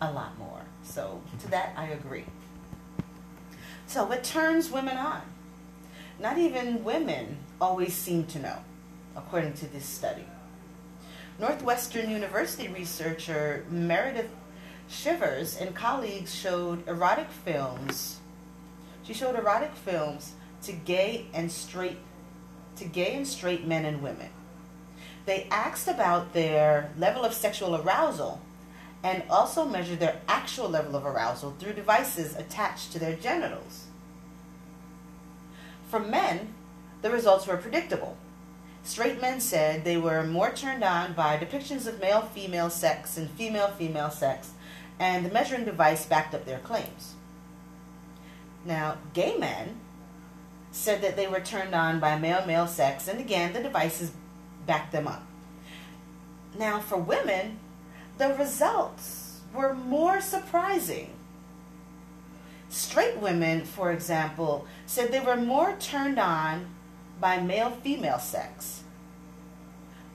a 0.00 0.10
lot 0.10 0.38
more. 0.38 0.62
So 0.82 1.20
to 1.40 1.50
that, 1.50 1.74
I 1.76 1.88
agree. 1.88 2.24
So 3.86 4.04
what 4.04 4.24
turns 4.24 4.70
women 4.70 4.96
on? 4.96 5.22
Not 6.18 6.38
even 6.38 6.84
women 6.84 7.38
always 7.60 7.94
seem 7.94 8.26
to 8.26 8.38
know, 8.38 8.58
according 9.16 9.54
to 9.54 9.66
this 9.66 9.84
study. 9.84 10.24
Northwestern 11.38 12.10
University 12.10 12.68
researcher 12.68 13.64
Meredith 13.70 14.30
Chivers 14.90 15.56
and 15.56 15.74
colleagues 15.74 16.34
showed 16.34 16.86
erotic 16.88 17.30
films. 17.30 18.18
She 19.04 19.14
showed 19.14 19.36
erotic 19.36 19.74
films 19.74 20.32
to 20.62 20.72
gay 20.72 21.26
and 21.32 21.50
straight 21.50 21.98
to 22.76 22.84
gay 22.84 23.14
and 23.14 23.26
straight 23.26 23.66
men 23.66 23.84
and 23.84 24.02
women. 24.02 24.30
They 25.26 25.46
asked 25.50 25.86
about 25.86 26.32
their 26.32 26.90
level 26.98 27.24
of 27.24 27.34
sexual 27.34 27.76
arousal 27.76 28.40
and 29.02 29.22
also 29.30 29.64
measured 29.64 30.00
their 30.00 30.20
actual 30.28 30.68
level 30.68 30.96
of 30.96 31.06
arousal 31.06 31.54
through 31.58 31.74
devices 31.74 32.36
attached 32.36 32.92
to 32.92 32.98
their 32.98 33.16
genitals. 33.16 33.86
For 35.88 36.00
men, 36.00 36.54
the 37.02 37.10
results 37.10 37.46
were 37.46 37.56
predictable. 37.56 38.16
Straight 38.82 39.20
men 39.20 39.40
said 39.40 39.84
they 39.84 39.96
were 39.96 40.24
more 40.24 40.50
turned 40.50 40.82
on 40.82 41.12
by 41.12 41.36
depictions 41.36 41.86
of 41.86 42.00
male 42.00 42.22
female 42.22 42.70
sex 42.70 43.16
and 43.16 43.30
female 43.30 43.68
female 43.68 44.10
sex, 44.10 44.52
and 45.00 45.24
the 45.24 45.30
measuring 45.30 45.64
device 45.64 46.04
backed 46.04 46.34
up 46.34 46.44
their 46.44 46.58
claims. 46.58 47.14
Now, 48.64 48.98
gay 49.14 49.36
men 49.36 49.80
said 50.70 51.00
that 51.02 51.16
they 51.16 51.26
were 51.26 51.40
turned 51.40 51.74
on 51.74 51.98
by 51.98 52.18
male 52.18 52.46
male 52.46 52.66
sex, 52.66 53.08
and 53.08 53.18
again, 53.18 53.54
the 53.54 53.62
devices 53.62 54.12
backed 54.66 54.92
them 54.92 55.08
up. 55.08 55.22
Now, 56.56 56.78
for 56.78 56.98
women, 56.98 57.58
the 58.18 58.34
results 58.34 59.40
were 59.54 59.74
more 59.74 60.20
surprising. 60.20 61.14
Straight 62.68 63.16
women, 63.16 63.64
for 63.64 63.90
example, 63.90 64.66
said 64.86 65.10
they 65.10 65.18
were 65.18 65.36
more 65.36 65.74
turned 65.80 66.18
on 66.18 66.66
by 67.20 67.40
male 67.40 67.70
female 67.70 68.18
sex. 68.18 68.82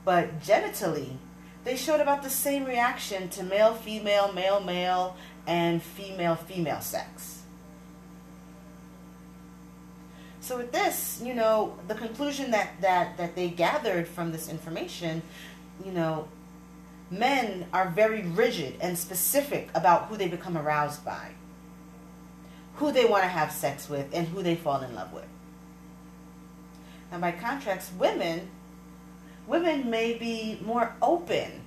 But 0.05 0.39
genitally, 0.39 1.17
they 1.65 1.75
showed 1.75 1.99
about 1.99 2.23
the 2.23 2.29
same 2.29 2.63
reaction 2.63 3.27
to 3.29 3.43
male 3.43 3.73
female, 3.73 4.31
male 4.31 4.61
male, 4.61 5.17
and 5.45 5.81
female 5.81 6.35
female 6.35 6.79
sex. 6.79 7.41
So 10.39 10.57
with 10.57 10.71
this, 10.71 11.19
you 11.25 11.33
know, 11.33 11.75
the 11.87 11.95
conclusion 11.95 12.51
that, 12.51 12.79
that, 12.81 13.17
that 13.17 13.35
they 13.35 13.49
gathered 13.49 14.07
from 14.07 14.31
this 14.31 14.47
information, 14.47 15.23
you 15.83 15.91
know, 15.91 16.27
men 17.09 17.65
are 17.73 17.89
very 17.89 18.21
rigid 18.21 18.75
and 18.79 18.95
specific 18.95 19.69
about 19.73 20.05
who 20.05 20.17
they 20.17 20.27
become 20.27 20.55
aroused 20.55 21.03
by, 21.03 21.31
who 22.75 22.91
they 22.91 23.05
want 23.05 23.23
to 23.23 23.27
have 23.27 23.51
sex 23.51 23.89
with, 23.89 24.07
and 24.13 24.27
who 24.27 24.43
they 24.43 24.55
fall 24.55 24.81
in 24.81 24.93
love 24.93 25.11
with. 25.13 25.25
And 27.11 27.21
by 27.21 27.31
contrast, 27.31 27.93
women, 27.95 28.49
women 29.47 29.89
may 29.89 30.13
be 30.17 30.59
more 30.63 30.95
open 31.01 31.61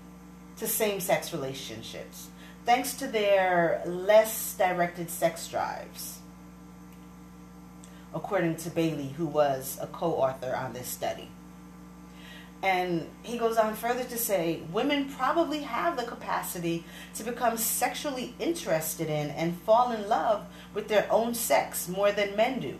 to 0.57 0.67
same-sex 0.67 1.33
relationships 1.33 2.29
thanks 2.65 2.95
to 2.95 3.07
their 3.07 3.83
less 3.87 4.55
directed 4.59 5.09
sex 5.09 5.49
drives. 5.49 6.19
According 8.15 8.57
to 8.57 8.71
Bailey, 8.71 9.15
who 9.17 9.27
was 9.27 9.79
a 9.81 9.87
co-author 9.87 10.55
on 10.55 10.73
this 10.73 10.89
study. 10.89 11.31
And 12.63 13.07
he 13.23 13.39
goes 13.39 13.57
on 13.57 13.75
further 13.75 14.05
to 14.05 14.17
say 14.17 14.63
women 14.73 15.09
probably 15.09 15.61
have 15.61 15.97
the 15.97 16.03
capacity 16.03 16.85
to 17.15 17.23
become 17.23 17.57
sexually 17.57 18.35
interested 18.39 19.09
in 19.09 19.31
and 19.31 19.57
fall 19.61 19.93
in 19.93 20.09
love 20.09 20.45
with 20.75 20.89
their 20.89 21.07
own 21.11 21.35
sex 21.35 21.89
more 21.89 22.11
than 22.11 22.37
men 22.37 22.59
do. 22.61 22.77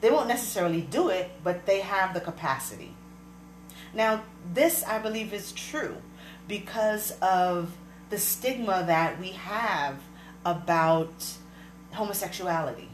They 0.00 0.10
won't 0.10 0.28
necessarily 0.28 0.80
do 0.80 1.08
it, 1.08 1.30
but 1.44 1.66
they 1.66 1.80
have 1.80 2.14
the 2.14 2.20
capacity. 2.20 2.94
Now, 3.92 4.22
this 4.52 4.84
I 4.84 4.98
believe 4.98 5.32
is 5.32 5.52
true 5.52 5.96
because 6.48 7.12
of 7.20 7.76
the 8.08 8.18
stigma 8.18 8.84
that 8.86 9.20
we 9.20 9.32
have 9.32 10.00
about 10.44 11.12
homosexuality. 11.92 12.88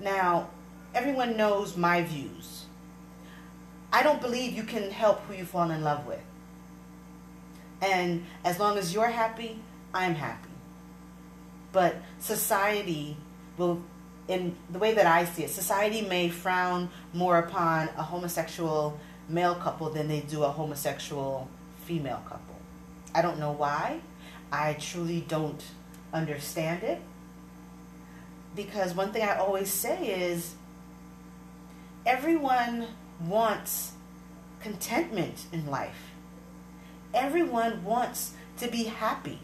Now, 0.00 0.50
everyone 0.94 1.36
knows 1.36 1.76
my 1.76 2.02
views. 2.02 2.66
I 3.92 4.02
don't 4.02 4.20
believe 4.20 4.52
you 4.52 4.64
can 4.64 4.90
help 4.90 5.20
who 5.22 5.34
you 5.34 5.44
fall 5.44 5.70
in 5.70 5.82
love 5.82 6.06
with. 6.06 6.20
And 7.80 8.24
as 8.44 8.58
long 8.58 8.76
as 8.78 8.92
you're 8.92 9.08
happy, 9.08 9.58
I'm 9.94 10.14
happy. 10.14 10.50
But 11.72 11.96
society 12.18 13.16
will 13.56 13.82
in 14.28 14.54
the 14.70 14.78
way 14.78 14.92
that 14.92 15.06
I 15.06 15.24
see 15.24 15.44
it, 15.44 15.50
society 15.50 16.02
may 16.02 16.28
frown 16.28 16.90
more 17.14 17.38
upon 17.38 17.88
a 17.96 18.02
homosexual 18.02 18.98
male 19.28 19.54
couple 19.54 19.90
than 19.90 20.06
they 20.06 20.20
do 20.20 20.44
a 20.44 20.48
homosexual 20.48 21.48
female 21.84 22.22
couple. 22.28 22.56
I 23.14 23.22
don't 23.22 23.38
know 23.38 23.52
why. 23.52 24.00
I 24.52 24.74
truly 24.74 25.24
don't 25.26 25.62
understand 26.12 26.82
it. 26.82 27.00
Because 28.54 28.94
one 28.94 29.12
thing 29.12 29.22
I 29.22 29.36
always 29.36 29.70
say 29.70 30.08
is 30.08 30.54
everyone 32.04 32.86
wants 33.26 33.92
contentment 34.60 35.46
in 35.52 35.66
life. 35.66 36.12
Everyone 37.14 37.84
wants 37.84 38.32
to 38.58 38.68
be 38.68 38.84
happy. 38.84 39.38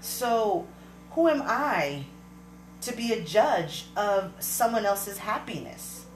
So, 0.00 0.66
who 1.12 1.28
am 1.28 1.42
I 1.44 2.04
to 2.82 2.94
be 2.94 3.12
a 3.12 3.22
judge 3.22 3.86
of 3.96 4.32
someone 4.40 4.84
else's 4.84 5.18
happiness. 5.18 6.06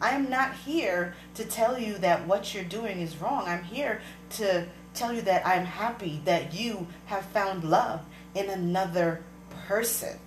I 0.00 0.10
am 0.10 0.28
not 0.28 0.54
here 0.54 1.14
to 1.34 1.44
tell 1.44 1.78
you 1.78 1.98
that 1.98 2.26
what 2.26 2.54
you're 2.54 2.64
doing 2.64 3.00
is 3.00 3.16
wrong. 3.18 3.44
I'm 3.46 3.62
here 3.62 4.00
to 4.30 4.66
tell 4.94 5.12
you 5.12 5.22
that 5.22 5.46
I'm 5.46 5.64
happy 5.64 6.20
that 6.24 6.54
you 6.54 6.88
have 7.06 7.24
found 7.26 7.64
love 7.64 8.00
in 8.34 8.50
another 8.50 9.22
person. 9.66 10.18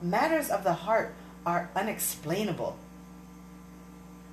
Matters 0.00 0.48
of 0.48 0.64
the 0.64 0.72
heart 0.72 1.14
are 1.44 1.70
unexplainable, 1.74 2.76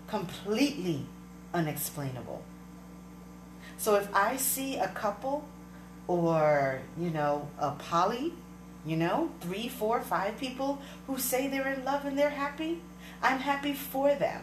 completely 0.07 1.05
unexplainable. 1.53 2.43
So 3.77 3.95
if 3.95 4.13
I 4.13 4.37
see 4.37 4.77
a 4.77 4.87
couple 4.89 5.45
or 6.07 6.81
you 6.97 7.09
know 7.09 7.47
a 7.59 7.71
poly 7.71 8.33
you 8.85 8.95
know 8.97 9.31
three 9.41 9.67
four 9.67 10.01
five 10.01 10.37
people 10.37 10.81
who 11.07 11.17
say 11.17 11.47
they're 11.47 11.73
in 11.73 11.83
love 11.83 12.05
and 12.05 12.17
they're 12.17 12.29
happy 12.29 12.81
i'm 13.21 13.39
happy 13.39 13.73
for 13.73 14.13
them 14.15 14.41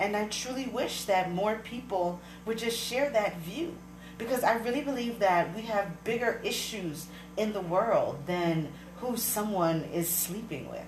And 0.00 0.16
I 0.16 0.26
truly 0.28 0.66
wish 0.66 1.04
that 1.04 1.30
more 1.30 1.56
people 1.56 2.20
would 2.46 2.58
just 2.58 2.78
share 2.78 3.10
that 3.10 3.36
view 3.38 3.76
because 4.18 4.42
I 4.42 4.54
really 4.54 4.80
believe 4.80 5.18
that 5.18 5.54
we 5.54 5.62
have 5.62 6.02
bigger 6.04 6.40
issues 6.42 7.06
in 7.36 7.52
the 7.52 7.60
world 7.60 8.26
than 8.26 8.72
who 8.96 9.16
someone 9.16 9.84
is 9.84 10.08
sleeping 10.08 10.70
with. 10.70 10.84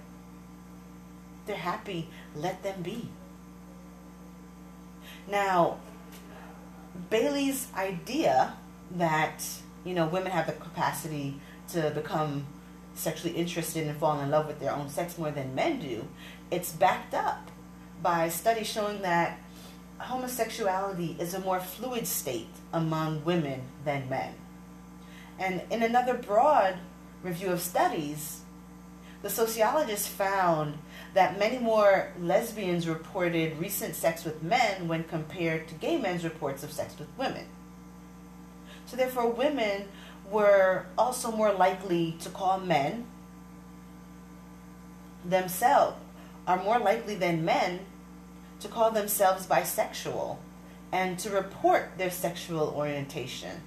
They're 1.47 1.57
happy, 1.57 2.09
let 2.35 2.63
them 2.63 2.83
be. 2.83 3.09
Now, 5.29 5.79
Bailey's 7.11 7.69
idea 7.75 8.55
that, 8.93 9.45
you 9.85 9.95
know, 9.95 10.07
women 10.07 10.33
have 10.33 10.47
the 10.47 10.53
capacity 10.53 11.41
to 11.73 11.91
become 11.91 12.47
sexually 12.95 13.35
interested 13.35 13.87
and 13.87 13.99
fall 13.99 14.21
in 14.21 14.31
love 14.31 14.47
with 14.47 14.61
their 14.61 14.73
own 14.73 14.89
sex 14.89 15.17
more 15.19 15.31
than 15.31 15.55
men 15.55 15.81
do, 15.81 16.07
it's 16.51 16.73
backed 16.73 17.15
up 17.15 17.51
by 18.03 18.29
studies 18.29 18.67
showing 18.67 19.03
that 19.03 19.39
homosexuality 19.99 21.17
is 21.19 21.35
a 21.35 21.41
more 21.41 21.61
fluid 21.61 22.07
state 22.07 22.49
among 22.73 23.25
women 23.25 23.63
than 23.85 24.09
men. 24.09 24.35
And 25.39 25.63
in 25.71 25.83
another 25.83 26.15
broad 26.15 26.77
review 27.23 27.53
of 27.53 27.61
studies, 27.61 28.41
the 29.23 29.31
sociologists 29.31 30.09
found 30.09 30.79
that 31.15 31.39
many 31.39 31.59
more 31.59 32.13
lesbians 32.19 32.89
reported 32.89 33.59
recent 33.59 33.95
sex 33.95 34.25
with 34.25 34.43
men 34.43 34.89
when 34.89 35.05
compared 35.05 35.69
to 35.69 35.75
gay 35.75 35.97
men's 35.97 36.25
reports 36.25 36.63
of 36.63 36.73
sex 36.73 36.99
with 36.99 37.09
women. 37.17 37.47
So, 38.87 38.97
therefore, 38.97 39.31
women 39.31 39.89
were 40.31 40.87
also 40.99 41.31
more 41.31 41.53
likely 41.53 42.17
to 42.21 42.31
call 42.31 42.59
men 42.59 43.07
themselves, 45.25 45.97
are 46.47 46.63
more 46.63 46.79
likely 46.79 47.15
than 47.15 47.45
men 47.45 47.81
to 48.61 48.69
call 48.69 48.91
themselves 48.91 49.47
bisexual 49.47 50.39
and 50.91 51.19
to 51.21 51.31
report 51.31 51.93
their 51.97 52.11
sexual 52.11 52.69
orientation 52.77 53.63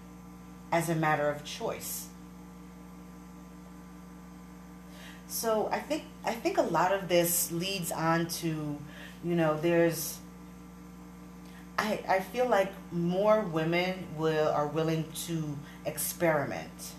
as 0.72 0.89
a 0.89 0.96
matter 0.96 1.30
of 1.30 1.44
choice. 1.44 2.08
So 5.36 5.67
I 5.69 5.80
think 5.80 6.06
I 6.24 6.32
think 6.32 6.58
a 6.58 6.62
lot 6.62 6.93
of 6.93 7.10
this 7.10 7.52
leads 7.52 7.91
on 7.91 8.28
to, 8.39 8.80
you 9.21 9.36
know, 9.36 9.58
there's 9.58 10.19
I, 11.78 12.00
I 12.08 12.19
feel 12.21 12.48
like 12.48 12.71
more 12.89 13.41
women 13.41 14.08
will 14.17 14.48
are 14.48 14.65
willing 14.65 15.04
to 15.28 15.58
experiment. 15.86 16.93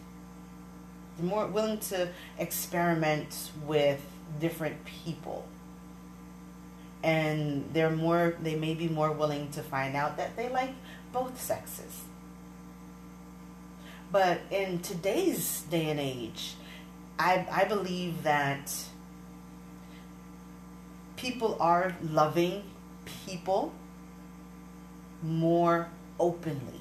They're 1.17 1.27
more 1.27 1.47
willing 1.47 1.79
to 1.89 2.11
experiment 2.39 3.53
with 3.65 4.03
different 4.39 4.85
people. 4.85 5.49
And 7.03 7.71
they're 7.73 7.89
more 7.89 8.37
they 8.43 8.55
may 8.55 8.75
be 8.75 8.87
more 8.87 9.13
willing 9.13 9.51
to 9.53 9.63
find 9.63 9.97
out 9.97 10.19
that 10.19 10.37
they 10.37 10.51
like 10.51 10.75
both 11.11 11.41
sexes. 11.41 12.03
But 14.13 14.43
in 14.51 14.81
today's 14.81 15.63
day 15.71 15.89
and 15.89 15.99
age, 15.99 16.57
I, 17.19 17.47
I 17.51 17.65
believe 17.65 18.23
that 18.25 18.73
people 21.17 21.57
are 21.61 21.97
loving 22.03 22.63
people 23.27 23.73
more 25.23 25.89
openly. 26.21 26.81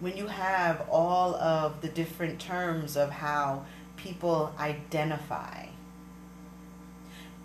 When 0.00 0.16
you 0.16 0.26
have 0.26 0.86
all 0.90 1.34
of 1.36 1.80
the 1.80 1.88
different 1.88 2.38
terms 2.38 2.96
of 2.96 3.10
how 3.10 3.64
people 3.96 4.54
identify, 4.58 5.66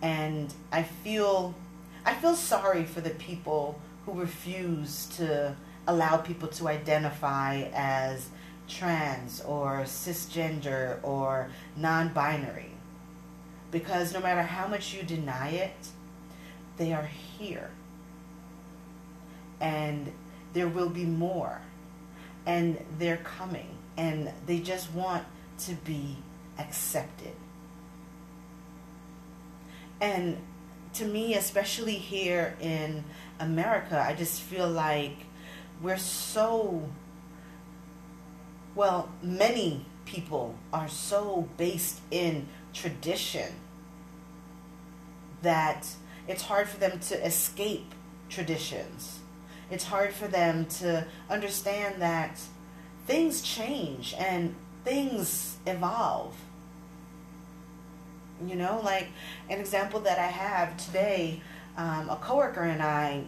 and 0.01 0.53
I 0.71 0.83
feel 0.83 1.55
I 2.05 2.13
feel 2.15 2.35
sorry 2.35 2.83
for 2.83 2.99
the 2.99 3.11
people 3.11 3.79
who 4.05 4.13
refuse 4.13 5.05
to 5.17 5.55
allow 5.87 6.17
people 6.17 6.47
to 6.49 6.67
identify 6.67 7.69
as 7.73 8.29
trans 8.71 9.41
or 9.41 9.83
cisgender 9.85 10.99
or 11.03 11.49
non 11.75 12.09
binary. 12.09 12.71
Because 13.69 14.13
no 14.13 14.19
matter 14.19 14.41
how 14.41 14.67
much 14.67 14.93
you 14.93 15.03
deny 15.03 15.49
it, 15.49 15.87
they 16.77 16.93
are 16.93 17.09
here. 17.37 17.71
And 19.59 20.11
there 20.53 20.67
will 20.67 20.89
be 20.89 21.05
more. 21.05 21.61
And 22.45 22.83
they're 22.97 23.17
coming. 23.17 23.77
And 23.97 24.31
they 24.45 24.59
just 24.59 24.91
want 24.93 25.25
to 25.59 25.75
be 25.75 26.17
accepted. 26.57 27.35
And 29.99 30.37
to 30.95 31.05
me, 31.05 31.35
especially 31.35 31.95
here 31.95 32.55
in 32.59 33.03
America, 33.39 34.03
I 34.05 34.13
just 34.13 34.41
feel 34.41 34.67
like 34.67 35.15
we're 35.81 35.97
so 35.97 36.89
well, 38.75 39.09
many 39.21 39.85
people 40.05 40.55
are 40.71 40.87
so 40.87 41.47
based 41.57 41.99
in 42.09 42.47
tradition 42.73 43.53
that 45.41 45.87
it's 46.27 46.43
hard 46.43 46.69
for 46.69 46.79
them 46.79 46.99
to 46.99 47.25
escape 47.25 47.93
traditions. 48.29 49.19
It's 49.69 49.85
hard 49.85 50.13
for 50.13 50.27
them 50.27 50.65
to 50.79 51.05
understand 51.29 52.01
that 52.01 52.39
things 53.07 53.41
change 53.41 54.13
and 54.17 54.55
things 54.83 55.57
evolve. 55.65 56.35
You 58.45 58.55
know, 58.55 58.81
like 58.83 59.07
an 59.49 59.59
example 59.59 59.99
that 60.01 60.17
I 60.17 60.27
have 60.27 60.77
today, 60.77 61.41
um, 61.77 62.09
a 62.09 62.15
coworker 62.15 62.63
and 62.63 62.81
I, 62.81 63.23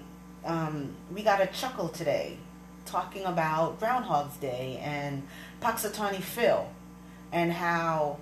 um, 0.45 0.95
we 1.13 1.21
got 1.21 1.41
a 1.41 1.47
chuckle 1.47 1.89
today 1.89 2.38
talking 2.93 3.25
about 3.25 3.79
Groundhog's 3.79 4.38
Day 4.38 4.79
and 4.84 5.23
Punxsutawney 5.63 6.21
Phil 6.21 6.69
and 7.32 7.51
how 7.51 8.19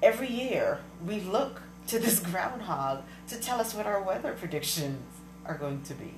every 0.00 0.30
year 0.30 0.78
we 1.04 1.18
look 1.18 1.60
to 1.88 1.98
this 1.98 2.20
groundhog 2.30 3.02
to 3.26 3.40
tell 3.40 3.60
us 3.60 3.74
what 3.74 3.84
our 3.84 4.00
weather 4.00 4.32
predictions 4.34 5.02
are 5.44 5.56
going 5.56 5.82
to 5.82 5.94
be. 5.94 6.14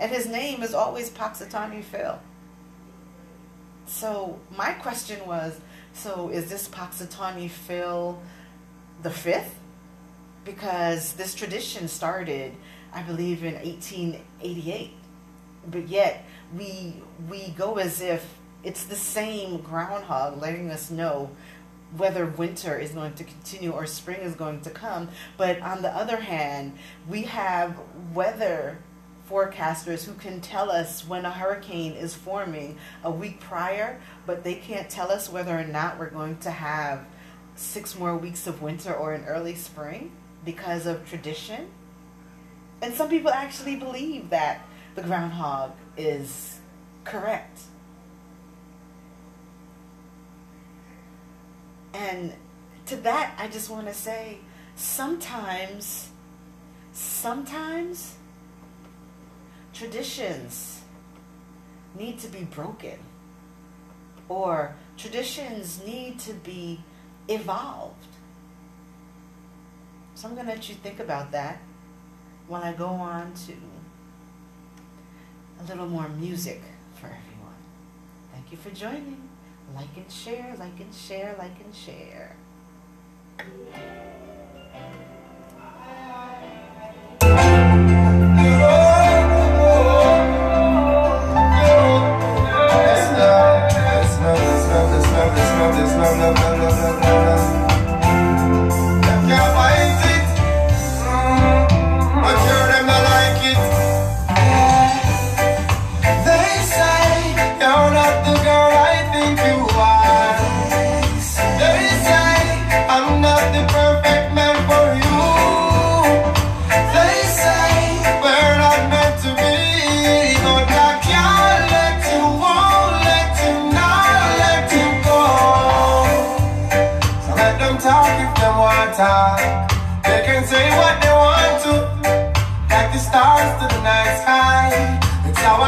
And 0.00 0.10
his 0.10 0.26
name 0.26 0.64
is 0.64 0.74
always 0.74 1.10
Punxsutawney 1.10 1.84
Phil. 1.84 2.18
So 3.86 4.40
my 4.56 4.72
question 4.72 5.24
was, 5.28 5.60
so 5.92 6.28
is 6.30 6.50
this 6.50 6.66
Punxsutawney 6.66 7.48
Phil 7.48 8.20
the 9.04 9.10
fifth? 9.10 9.60
Because 10.44 11.12
this 11.12 11.36
tradition 11.36 11.86
started, 11.86 12.52
I 12.92 13.02
believe, 13.02 13.44
in 13.44 13.54
1888 13.54 14.90
but 15.70 15.88
yet 15.88 16.24
we 16.56 17.02
we 17.28 17.50
go 17.50 17.76
as 17.76 18.00
if 18.00 18.38
it's 18.62 18.84
the 18.84 18.96
same 18.96 19.58
groundhog 19.58 20.40
letting 20.40 20.70
us 20.70 20.90
know 20.90 21.30
whether 21.96 22.26
winter 22.26 22.76
is 22.78 22.90
going 22.90 23.14
to 23.14 23.24
continue 23.24 23.70
or 23.70 23.86
spring 23.86 24.20
is 24.20 24.34
going 24.34 24.60
to 24.60 24.70
come. 24.70 25.08
But 25.36 25.60
on 25.60 25.82
the 25.82 25.88
other 25.88 26.16
hand, 26.16 26.76
we 27.08 27.22
have 27.22 27.78
weather 28.12 28.78
forecasters 29.30 30.04
who 30.04 30.14
can 30.14 30.40
tell 30.40 30.70
us 30.70 31.06
when 31.06 31.24
a 31.24 31.30
hurricane 31.30 31.92
is 31.92 32.14
forming 32.14 32.78
a 33.02 33.10
week 33.10 33.40
prior, 33.40 34.00
but 34.24 34.44
they 34.44 34.54
can't 34.54 34.88
tell 34.88 35.10
us 35.10 35.30
whether 35.30 35.56
or 35.58 35.64
not 35.64 35.98
we're 35.98 36.10
going 36.10 36.38
to 36.38 36.50
have 36.50 37.04
six 37.56 37.98
more 37.98 38.16
weeks 38.16 38.46
of 38.46 38.62
winter 38.62 38.94
or 38.94 39.14
an 39.14 39.24
early 39.24 39.54
spring 39.54 40.12
because 40.44 40.86
of 40.86 41.08
tradition. 41.08 41.68
And 42.82 42.94
some 42.94 43.08
people 43.08 43.30
actually 43.30 43.76
believe 43.76 44.30
that 44.30 44.66
the 44.96 45.02
groundhog 45.02 45.72
is 45.96 46.58
correct. 47.04 47.60
And 51.92 52.32
to 52.86 52.96
that, 52.96 53.34
I 53.38 53.48
just 53.48 53.70
want 53.70 53.86
to 53.86 53.94
say 53.94 54.38
sometimes, 54.74 56.08
sometimes 56.92 58.16
traditions 59.72 60.80
need 61.98 62.18
to 62.20 62.28
be 62.28 62.44
broken, 62.44 62.98
or 64.28 64.74
traditions 64.96 65.82
need 65.84 66.18
to 66.20 66.32
be 66.32 66.80
evolved. 67.28 68.08
So 70.14 70.28
I'm 70.28 70.34
going 70.34 70.46
to 70.46 70.52
let 70.52 70.68
you 70.70 70.74
think 70.76 71.00
about 71.00 71.32
that 71.32 71.60
when 72.48 72.62
I 72.62 72.72
go 72.72 72.86
on 72.86 73.34
to 73.46 73.52
a 75.60 75.64
little 75.64 75.86
more 75.86 76.08
music 76.08 76.62
for 76.94 77.06
everyone. 77.06 77.60
Thank 78.32 78.50
you 78.52 78.58
for 78.58 78.70
joining. 78.70 79.28
Like 79.74 79.96
and 79.96 80.10
share, 80.10 80.54
like 80.58 80.78
and 80.78 80.94
share, 80.94 81.34
like 81.38 81.58
and 81.64 81.74
share. 81.74 82.36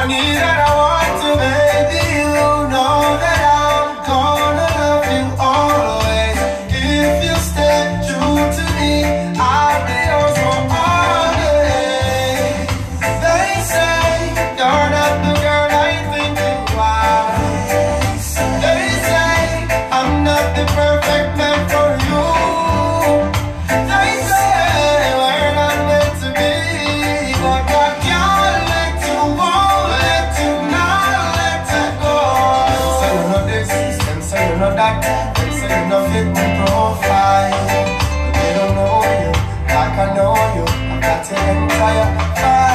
It's 0.00 0.57
I 41.08 41.10
got 41.10 41.30
your 41.30 41.62
entire 41.62 42.67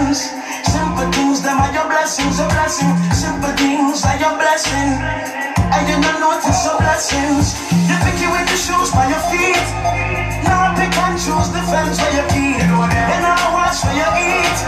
blessings. 0.00 0.32
Simple 0.64 1.12
things, 1.12 1.42
them 1.42 1.58
are 1.60 1.72
your 1.72 1.86
blessings, 1.86 2.38
a 2.40 2.46
blessing. 2.48 2.92
Simple 3.12 3.52
things 3.56 4.04
are 4.04 4.18
your 4.18 4.34
blessing. 4.36 4.90
And 5.72 5.82
you 5.88 5.96
don't 6.00 6.20
notice 6.20 6.64
your 6.64 6.78
blessings. 6.78 7.54
You 7.88 7.96
pick 8.04 8.20
it 8.20 8.30
with 8.30 8.46
the 8.48 8.56
shoes 8.56 8.90
by 8.90 9.08
your 9.08 9.22
feet. 9.30 9.66
Now 10.44 10.72
I 10.72 10.74
pick 10.74 10.94
and 10.96 11.16
choose 11.18 11.48
the 11.52 11.62
fence 11.68 12.00
where 12.00 12.14
you 12.16 12.24
keep. 12.32 12.60
And 12.60 13.22
now 13.22 13.54
watch 13.54 13.78
where 13.84 13.96
you 14.00 14.08
eat. 14.18 14.58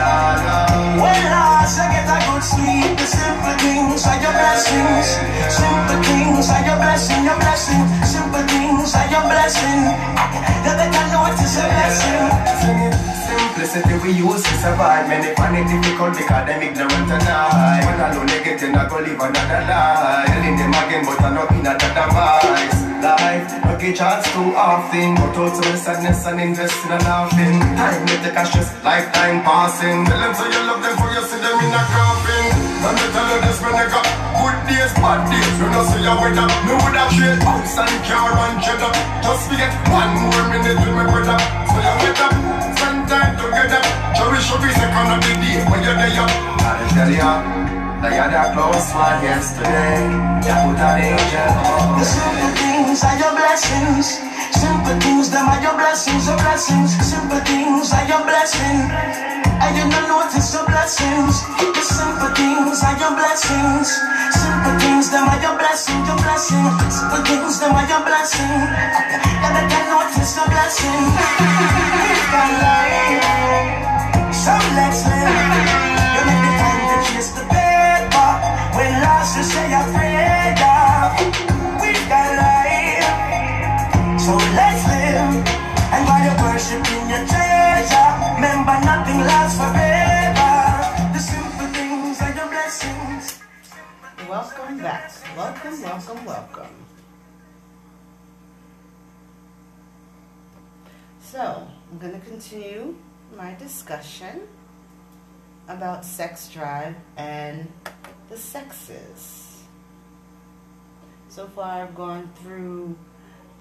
When 1.00 1.22
last 1.32 1.78
you 1.80 1.86
get 1.90 2.06
a 2.06 2.18
good 2.28 2.44
sleep, 2.44 2.90
the 2.98 3.06
simple 3.06 3.56
things 3.58 4.06
are 4.06 4.20
your 4.20 4.34
blessings. 4.36 5.06
Simple 5.48 6.00
things 6.06 6.46
are 6.50 6.64
your 6.64 6.76
blessing, 6.76 7.24
your 7.24 7.38
blessing. 7.40 7.82
Simple 8.04 8.44
things 8.46 8.94
are 8.94 9.08
your 9.10 9.24
blessing. 9.26 10.12
A. 11.38 13.12
Simplicity 13.32 13.96
we 14.02 14.12
use 14.12 14.42
to 14.42 14.54
survive 14.60 15.08
Many 15.08 15.34
find 15.34 15.56
it 15.56 15.64
difficult 15.64 16.16
because 16.16 16.44
them 16.44 16.62
ignorant 16.62 17.08
and 17.08 17.28
I 17.28 17.80
When 17.86 18.00
alone 18.00 18.26
they 18.26 18.44
get 18.44 18.60
I 18.62 18.88
go 18.88 18.98
live 19.00 19.16
another 19.16 19.62
life 19.64 20.26
Telling 20.28 20.56
them 20.56 20.74
again 20.74 21.02
but 21.06 21.20
I'm 21.22 21.34
not 21.34 21.50
in 21.52 21.64
another 21.64 22.08
vice 22.12 22.80
Life, 23.02 23.64
no 23.64 23.76
get 23.78 23.96
chance 23.96 24.26
too 24.32 24.54
often 24.54 25.18
out 25.18 25.34
to 25.34 25.60
the 25.60 25.76
sadness 25.76 26.26
and 26.26 26.40
invest 26.40 26.84
in 26.84 26.92
a 26.92 26.98
laughing 27.02 27.58
Time 27.74 28.02
with 28.02 28.22
the 28.22 28.30
cashes, 28.30 28.68
lifetime 28.84 29.42
passing 29.42 30.04
Tell 30.04 30.20
them 30.20 30.34
so 30.34 30.44
you 30.44 30.62
love 30.68 30.82
them 30.82 30.96
for 30.98 31.10
you 31.10 31.22
see 31.24 31.40
them 31.40 31.58
in 31.58 31.72
a 31.72 31.82
coffin 31.92 32.52
And 32.84 32.96
they 32.98 33.08
tell 33.10 33.26
you 33.32 33.40
this 33.42 33.58
when 33.62 33.72
they 33.72 33.88
got 33.90 34.21
days, 34.72 34.92
bad 34.96 35.20
days 35.28 35.54
You 35.60 35.68
know 35.68 35.84
see 35.84 36.02
your 36.02 36.16
weather, 36.16 36.48
me 36.64 36.72
would 36.72 36.96
have 36.96 37.12
trade 37.12 37.42
house 37.44 37.76
and 37.76 37.96
car 38.08 38.32
and 38.32 38.56
cheddar 38.64 38.92
Just 39.20 39.44
forget 39.48 39.72
one 39.92 40.12
more 40.16 40.44
minute 40.48 40.80
with 40.80 40.94
my 40.96 41.04
brother. 41.04 41.36
So 41.68 41.76
you 41.76 41.94
get 42.00 42.20
up, 42.24 42.32
spend 42.76 43.00
time 43.08 43.36
together. 43.36 43.82
Cherish 44.16 44.48
every 44.52 44.72
second 44.72 45.12
of 45.12 45.20
the 45.20 45.32
day 45.40 45.60
when 45.68 45.80
you're 45.84 45.96
there 45.96 46.26
Gotta 46.62 46.86
tell 46.94 47.10
ya, 47.12 47.30
that 48.00 48.12
you're 48.16 48.30
that 48.32 48.48
close 48.56 48.88
one 48.96 49.20
yesterday. 49.20 50.00
You 50.42 50.56
put 50.64 50.80
an 50.80 51.00
angel 51.04 51.52
on. 51.68 51.98
The 51.98 52.04
simple 52.04 52.50
things 52.56 53.04
are 53.04 53.16
your 53.20 53.32
blessings. 53.36 54.31
Simple 54.52 54.96
things, 55.00 55.30
them 55.30 55.48
are 55.48 55.62
your 55.62 55.74
blessings, 55.74 56.26
your 56.28 56.36
blessings. 56.36 56.92
Simple 57.00 57.40
things 57.40 57.92
are 57.92 58.06
your 58.06 58.22
blessing. 58.24 58.90
And 59.62 59.72
you 59.76 59.84
don't 59.88 60.08
notice 60.08 60.52
your 60.52 60.66
blessings. 60.66 61.40
The 61.58 61.82
simple 61.82 62.32
things 62.36 62.82
are 62.84 62.96
your 63.00 63.14
blessings. 63.16 63.88
Simple 64.30 64.76
things, 64.78 65.10
them 65.10 65.28
are 65.28 65.40
your 65.40 65.56
blessing, 65.56 65.98
your 66.04 66.18
blessing. 66.20 66.64
Simple 66.92 67.22
things, 67.24 67.60
them 67.60 67.74
are 67.74 67.88
your 67.88 68.02
blessing. 68.04 68.58
And 69.42 69.52
I 69.56 69.64
can 69.70 69.84
notice 69.88 70.36
your 70.36 70.48
blessing. 70.52 71.02
so 74.32 74.52
let's 74.76 75.06
live. 75.06 75.32
You 76.14 76.22
make 76.28 76.42
me 76.44 76.50
find 76.60 76.82
the 76.90 76.98
chase 77.08 77.30
the 77.32 77.44
paper. 77.48 78.30
When 78.76 78.92
last 79.00 79.36
you 79.36 79.44
say 79.44 79.72
I 79.72 80.01
Welcome, 95.36 95.80
welcome, 95.80 96.24
welcome. 96.26 96.74
So, 101.22 101.66
I'm 101.90 101.98
going 101.98 102.20
to 102.20 102.26
continue 102.26 102.94
my 103.34 103.54
discussion 103.54 104.42
about 105.68 106.04
sex 106.04 106.50
drive 106.50 106.96
and 107.16 107.72
the 108.28 108.36
sexes. 108.36 109.62
So 111.30 111.46
far, 111.46 111.82
I've 111.82 111.94
gone 111.94 112.30
through 112.42 112.94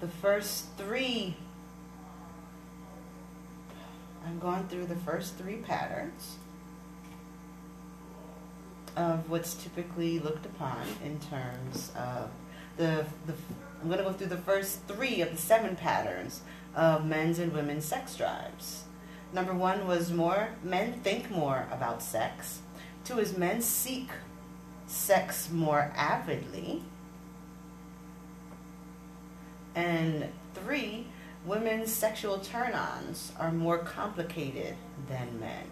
the 0.00 0.08
first 0.08 0.66
three. 0.76 1.34
I've 4.26 4.40
gone 4.40 4.68
through 4.68 4.86
the 4.86 4.96
first 4.96 5.36
three 5.36 5.56
patterns 5.56 6.36
of 8.96 9.28
what's 9.30 9.54
typically 9.54 10.18
looked 10.18 10.46
upon 10.46 10.82
in 11.04 11.18
terms 11.20 11.92
of 11.96 12.30
the, 12.76 13.04
the 13.26 13.34
I'm 13.80 13.88
going 13.88 13.98
to 13.98 14.04
go 14.04 14.12
through 14.12 14.28
the 14.28 14.36
first 14.36 14.86
three 14.86 15.22
of 15.22 15.32
the 15.32 15.36
seven 15.36 15.74
patterns 15.74 16.42
of 16.76 17.04
men's 17.04 17.40
and 17.40 17.52
women's 17.52 17.84
sex 17.84 18.16
drives. 18.16 18.84
Number 19.32 19.52
one 19.52 19.88
was 19.88 20.12
more 20.12 20.50
men 20.62 20.92
think 21.00 21.30
more 21.30 21.66
about 21.72 22.02
sex. 22.02 22.60
Two 23.04 23.18
is 23.18 23.36
men 23.36 23.60
seek 23.60 24.08
sex 24.86 25.50
more 25.50 25.92
avidly. 25.96 26.82
And 29.74 30.28
three, 30.54 31.06
women's 31.44 31.90
sexual 31.90 32.38
turn 32.38 32.72
ons 32.72 33.32
are 33.36 33.50
more 33.50 33.78
complicated 33.78 34.76
than 35.08 35.40
men. 35.40 35.71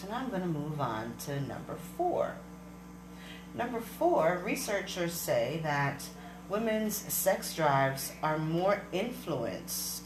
So 0.00 0.08
now 0.08 0.16
I'm 0.16 0.28
going 0.28 0.42
to 0.42 0.48
move 0.48 0.78
on 0.78 1.14
to 1.20 1.40
number 1.40 1.74
four. 1.96 2.36
Number 3.54 3.80
four, 3.80 4.42
researchers 4.44 5.14
say 5.14 5.60
that 5.62 6.06
women's 6.50 6.94
sex 6.94 7.54
drives 7.56 8.12
are 8.22 8.38
more 8.38 8.82
influenced 8.92 10.04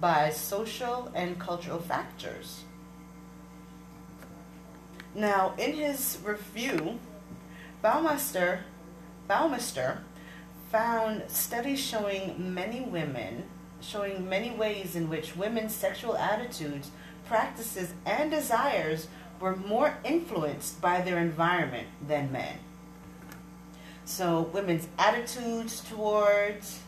by 0.00 0.30
social 0.30 1.10
and 1.12 1.40
cultural 1.40 1.80
factors. 1.80 2.62
Now, 5.12 5.54
in 5.58 5.72
his 5.72 6.18
review, 6.24 7.00
Baumeister, 7.82 8.60
Baumeister 9.28 9.98
found 10.70 11.24
studies 11.28 11.80
showing 11.80 12.54
many 12.54 12.80
women, 12.80 13.42
showing 13.80 14.28
many 14.28 14.52
ways 14.52 14.94
in 14.94 15.10
which 15.10 15.34
women's 15.34 15.74
sexual 15.74 16.16
attitudes, 16.16 16.92
practices, 17.26 17.92
and 18.04 18.30
desires 18.30 19.08
were 19.40 19.56
more 19.56 19.98
influenced 20.04 20.80
by 20.80 21.00
their 21.00 21.18
environment 21.18 21.88
than 22.06 22.32
men. 22.32 22.58
So, 24.04 24.42
women's 24.42 24.88
attitudes 24.98 25.80
towards 25.80 26.80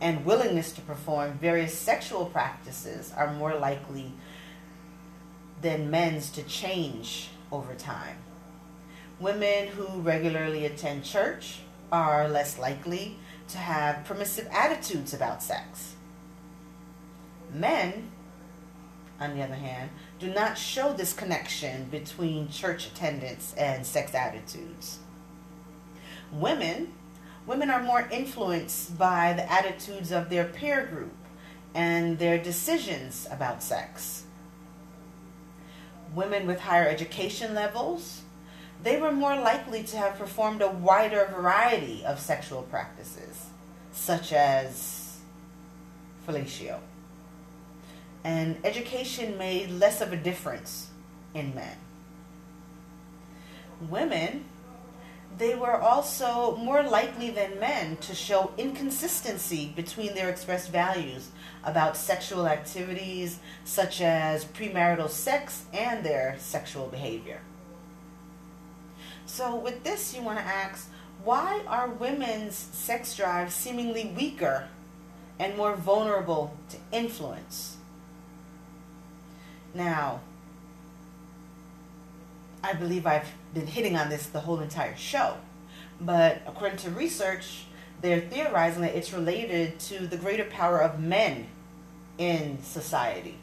and 0.00 0.24
willingness 0.24 0.72
to 0.72 0.80
perform 0.80 1.38
various 1.38 1.78
sexual 1.78 2.26
practices 2.26 3.12
are 3.16 3.32
more 3.32 3.54
likely 3.54 4.12
than 5.62 5.90
men's 5.90 6.30
to 6.30 6.42
change 6.42 7.30
over 7.50 7.74
time. 7.74 8.16
Women 9.20 9.68
who 9.68 10.00
regularly 10.00 10.66
attend 10.66 11.04
church 11.04 11.60
are 11.92 12.28
less 12.28 12.58
likely 12.58 13.16
to 13.48 13.58
have 13.58 14.04
permissive 14.04 14.48
attitudes 14.50 15.14
about 15.14 15.42
sex. 15.42 15.94
Men, 17.52 18.10
on 19.22 19.36
the 19.36 19.42
other 19.42 19.54
hand, 19.54 19.90
do 20.18 20.28
not 20.28 20.58
show 20.58 20.92
this 20.92 21.12
connection 21.12 21.84
between 21.84 22.48
church 22.48 22.86
attendance 22.86 23.54
and 23.56 23.86
sex 23.86 24.14
attitudes. 24.14 24.98
Women 26.32 26.92
women 27.46 27.70
are 27.70 27.82
more 27.82 28.08
influenced 28.10 28.96
by 28.98 29.32
the 29.32 29.50
attitudes 29.50 30.12
of 30.12 30.28
their 30.28 30.44
peer 30.44 30.86
group 30.86 31.14
and 31.74 32.18
their 32.18 32.38
decisions 32.38 33.26
about 33.30 33.62
sex. 33.62 34.24
Women 36.14 36.46
with 36.46 36.60
higher 36.60 36.86
education 36.86 37.54
levels, 37.54 38.22
they 38.82 39.00
were 39.00 39.12
more 39.12 39.36
likely 39.36 39.82
to 39.84 39.96
have 39.96 40.18
performed 40.18 40.60
a 40.60 40.68
wider 40.68 41.28
variety 41.32 42.04
of 42.04 42.20
sexual 42.20 42.62
practices, 42.62 43.46
such 43.92 44.32
as 44.32 45.18
fellatio. 46.26 46.78
And 48.24 48.58
education 48.64 49.36
made 49.36 49.70
less 49.70 50.00
of 50.00 50.12
a 50.12 50.16
difference 50.16 50.88
in 51.34 51.54
men. 51.54 51.76
Women 53.88 54.44
they 55.38 55.54
were 55.54 55.80
also 55.80 56.56
more 56.56 56.82
likely 56.82 57.30
than 57.30 57.58
men 57.58 57.96
to 57.98 58.14
show 58.14 58.52
inconsistency 58.58 59.72
between 59.74 60.14
their 60.14 60.28
expressed 60.28 60.70
values 60.70 61.30
about 61.64 61.96
sexual 61.96 62.46
activities 62.46 63.38
such 63.64 64.00
as 64.00 64.44
premarital 64.44 65.08
sex 65.08 65.64
and 65.72 66.04
their 66.04 66.36
sexual 66.38 66.86
behavior. 66.86 67.40
So, 69.24 69.56
with 69.56 69.82
this, 69.84 70.14
you 70.14 70.22
want 70.22 70.38
to 70.38 70.44
ask 70.44 70.90
why 71.24 71.62
are 71.66 71.88
women's 71.88 72.56
sex 72.56 73.16
drives 73.16 73.54
seemingly 73.54 74.12
weaker 74.16 74.68
and 75.38 75.56
more 75.56 75.76
vulnerable 75.76 76.56
to 76.68 76.76
influence? 76.90 77.76
Now, 79.74 80.20
I 82.62 82.74
believe 82.74 83.06
I've 83.06 83.30
been 83.54 83.66
hitting 83.66 83.96
on 83.96 84.08
this 84.08 84.26
the 84.26 84.40
whole 84.40 84.60
entire 84.60 84.96
show. 84.96 85.36
But 86.00 86.42
according 86.46 86.78
to 86.78 86.90
research, 86.90 87.64
they're 88.00 88.20
theorizing 88.20 88.82
that 88.82 88.94
it's 88.94 89.12
related 89.12 89.78
to 89.80 90.06
the 90.06 90.16
greater 90.16 90.44
power 90.44 90.80
of 90.80 91.00
men 91.00 91.46
in 92.18 92.62
society, 92.62 93.38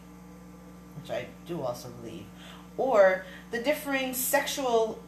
which 1.01 1.09
I 1.09 1.27
do 1.47 1.61
also 1.61 1.89
believe, 1.89 2.25
or 2.77 3.25
the 3.51 3.61
differing 3.61 4.13
sexual 4.13 4.99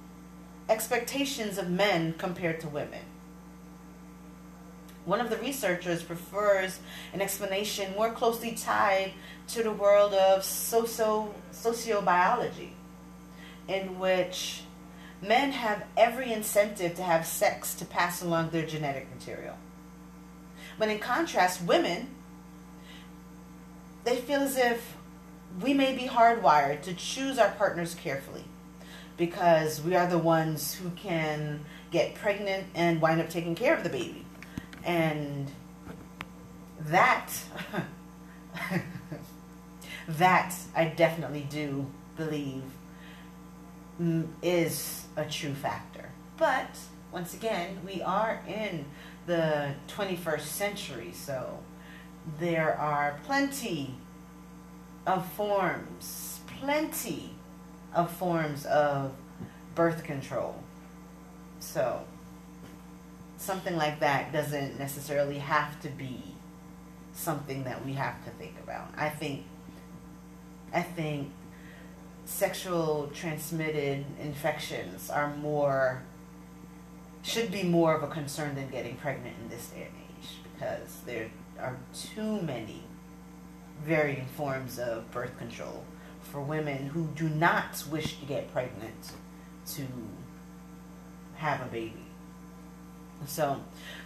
expectations 0.70 1.58
of 1.58 1.70
men 1.70 2.16
compared 2.18 2.60
to 2.62 2.68
women. 2.68 3.02
One 5.06 5.20
of 5.20 5.30
the 5.30 5.38
researchers 5.38 6.04
prefers 6.04 6.80
an 7.14 7.22
explanation 7.22 7.94
more 7.96 8.12
closely 8.12 8.52
tied 8.52 9.14
to 9.50 9.64
the 9.64 9.72
world 9.72 10.14
of 10.14 10.44
socio 10.44 11.34
sociobiology 11.52 12.70
in 13.68 13.98
which 14.00 14.62
men 15.22 15.52
have 15.52 15.86
every 15.98 16.32
incentive 16.32 16.96
to 16.96 17.04
have 17.04 17.26
sex 17.26 17.74
to 17.76 17.86
pass 17.86 18.22
along 18.22 18.50
their 18.50 18.66
genetic 18.66 19.08
material. 19.14 19.56
But 20.78 20.90
in 20.90 21.00
contrast, 21.00 21.64
women, 21.64 22.08
they 24.04 24.18
feel 24.18 24.42
as 24.42 24.58
if 24.58 24.96
we 25.62 25.74
may 25.74 25.96
be 25.96 26.08
hardwired 26.08 26.82
to 26.84 26.94
choose 26.94 27.38
our 27.38 27.52
partners 27.52 27.96
carefully 27.96 28.46
because 29.18 29.82
we 29.82 29.96
are 29.96 30.08
the 30.08 30.18
ones 30.18 30.76
who 30.76 30.90
can 30.92 31.66
get 31.92 32.16
pregnant 32.16 32.68
and 32.74 33.02
wind 33.02 33.22
up 33.22 33.30
taking 33.30 33.54
care 33.54 33.76
of 33.76 33.84
the 33.84 33.90
baby. 33.90 34.26
And 34.84 35.52
that, 36.80 37.32
that 40.08 40.54
I 40.76 40.86
definitely 40.86 41.48
do 41.50 41.86
believe 42.18 42.64
is 44.42 45.06
a 45.16 45.26
true 45.26 45.54
factor. 45.54 46.10
But 46.38 46.78
once 47.12 47.34
again, 47.34 47.80
we 47.86 48.02
are 48.02 48.42
in 48.48 48.86
the 49.28 49.74
21st 49.88 50.42
century, 50.42 51.12
so 51.14 51.60
there 52.40 52.78
are 52.78 53.20
plenty 53.26 53.96
of 55.06 55.26
forms, 55.34 56.40
plenty 56.60 57.32
of 57.94 58.12
forms 58.12 58.66
of 58.66 59.14
birth 59.76 60.04
control. 60.04 60.64
So 61.60 62.06
something 63.42 63.76
like 63.76 64.00
that 64.00 64.32
doesn't 64.32 64.78
necessarily 64.78 65.40
have 65.40 65.82
to 65.82 65.90
be 65.90 66.22
something 67.14 67.64
that 67.64 67.84
we 67.86 67.94
have 67.94 68.24
to 68.24 68.30
think 68.32 68.56
about. 68.64 68.88
I 68.96 69.10
think 69.10 69.46
I 70.74 70.82
think 70.82 71.32
sexual 72.26 73.12
transmitted 73.14 74.06
infections 74.22 75.10
are 75.10 75.36
more 75.36 76.04
should 77.24 77.52
be 77.52 77.64
more 77.64 77.96
of 77.96 78.04
a 78.04 78.08
concern 78.08 78.56
than 78.56 78.70
getting 78.70 78.96
pregnant 78.96 79.36
in 79.44 79.50
this 79.50 79.68
day 79.68 79.88
and 79.88 79.96
age 80.10 80.30
because 80.54 81.02
there 81.06 81.30
are 81.60 81.78
too 81.94 82.42
many 82.42 82.84
varying 83.84 84.26
forms 84.38 84.80
of 84.80 85.10
birth 85.12 85.38
control 85.38 85.84
for 86.22 86.42
women 86.42 86.88
who 86.88 87.08
do 87.16 87.28
not 87.28 87.84
wish 87.92 88.20
to 88.20 88.26
get 88.26 88.52
pregnant 88.54 89.12
to 89.66 89.86
have 91.36 91.62
a 91.62 91.66
baby. 91.66 92.01
So 93.28 93.62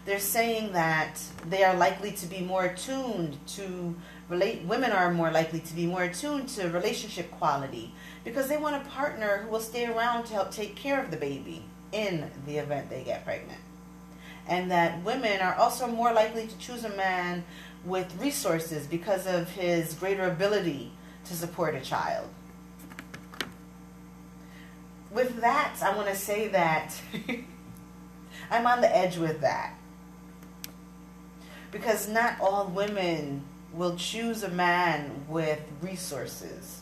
they're 0.06 0.20
saying 0.20 0.74
that 0.74 1.20
they 1.50 1.64
are 1.64 1.76
likely 1.76 2.12
to 2.12 2.28
be 2.28 2.42
more 2.42 2.66
attuned 2.66 3.38
to 3.48 3.96
relate 4.30 4.64
women 4.64 4.92
are 4.92 5.12
more 5.14 5.32
likely 5.32 5.60
to 5.60 5.74
be 5.76 5.86
more 5.86 6.04
attuned 6.04 6.50
to 6.50 6.68
relationship 6.70 7.30
quality 7.32 7.94
because 8.24 8.48
they 8.48 8.58
want 8.58 8.76
a 8.76 8.90
partner 8.90 9.38
who 9.38 9.50
will 9.50 9.60
stay 9.60 9.86
around 9.86 10.26
to 10.26 10.34
help 10.34 10.52
take 10.52 10.76
care 10.76 11.02
of 11.02 11.12
the 11.12 11.18
baby 11.18 11.64
in 11.92 12.30
the 12.46 12.58
event 12.58 12.90
they 12.90 13.04
get 13.04 13.24
pregnant. 13.24 13.60
and 14.48 14.70
that 14.72 15.04
women 15.04 15.42
are 15.42 15.56
also 15.56 15.88
more 15.88 16.14
likely 16.14 16.48
to 16.48 16.58
choose 16.58 16.84
a 16.84 16.90
man 16.90 17.44
with 17.84 18.16
resources 18.20 18.88
because 18.88 19.26
of 19.28 19.50
his 19.52 19.94
greater 19.96 20.26
ability 20.26 20.92
to 21.26 21.34
support 21.34 21.76
a 21.76 21.82
child. 21.82 22.28
With 25.12 25.42
that, 25.42 25.78
I 25.82 25.96
want 25.96 26.08
to 26.10 26.16
say 26.16 26.48
that 26.50 26.94
I'm 28.50 28.68
on 28.68 28.82
the 28.82 28.96
edge 28.96 29.18
with 29.18 29.42
that. 29.42 29.74
Because 31.72 32.08
not 32.08 32.40
all 32.40 32.68
women 32.68 33.44
will 33.74 33.96
choose 33.96 34.44
a 34.44 34.50
man 34.50 35.26
with 35.28 35.60
resources. 35.82 36.82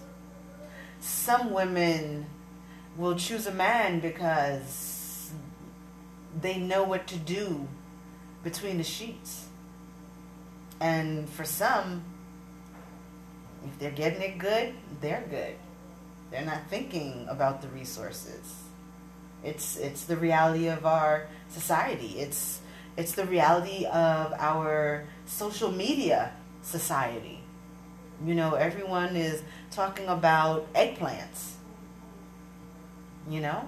Some 0.99 1.51
women 1.51 2.28
will 2.97 3.16
choose 3.16 3.47
a 3.47 3.53
man 3.53 3.99
because 3.99 5.32
they 6.39 6.57
know 6.57 6.84
what 6.84 7.07
to 7.07 7.18
do 7.18 7.68
between 8.43 8.78
the 8.78 8.84
sheets. 8.84 9.47
And 10.80 11.30
for 11.30 11.45
some, 11.45 12.03
if 13.66 13.80
they're 13.80 13.91
getting 13.91 14.22
it 14.22 14.38
good, 14.38 14.74
they're 15.01 15.26
good. 15.30 15.55
They're 16.30 16.45
not 16.45 16.68
thinking 16.70 17.26
about 17.30 17.61
the 17.61 17.68
resources. 17.70 18.62
It's 19.43 19.77
it's 19.77 20.05
the 20.05 20.17
reality 20.17 20.67
of 20.67 20.85
our 20.85 21.27
society. 21.49 22.19
It's 22.19 22.61
it's 22.95 23.13
the 23.13 23.25
reality 23.25 23.85
of 23.85 24.33
our 24.33 25.05
social 25.25 25.71
media 25.71 26.33
society. 26.61 27.39
You 28.23 28.35
know, 28.35 28.53
everyone 28.53 29.15
is 29.15 29.43
talking 29.71 30.07
about 30.07 30.71
eggplants. 30.73 31.53
You 33.29 33.41
know? 33.41 33.67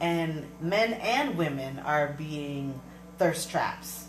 And 0.00 0.46
men 0.60 0.94
and 0.94 1.36
women 1.36 1.78
are 1.80 2.14
being 2.18 2.80
thirst 3.18 3.50
traps. 3.50 4.08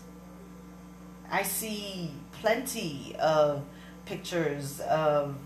I 1.30 1.42
see 1.42 2.12
plenty 2.32 3.16
of 3.18 3.64
pictures 4.04 4.80
of 4.80 5.36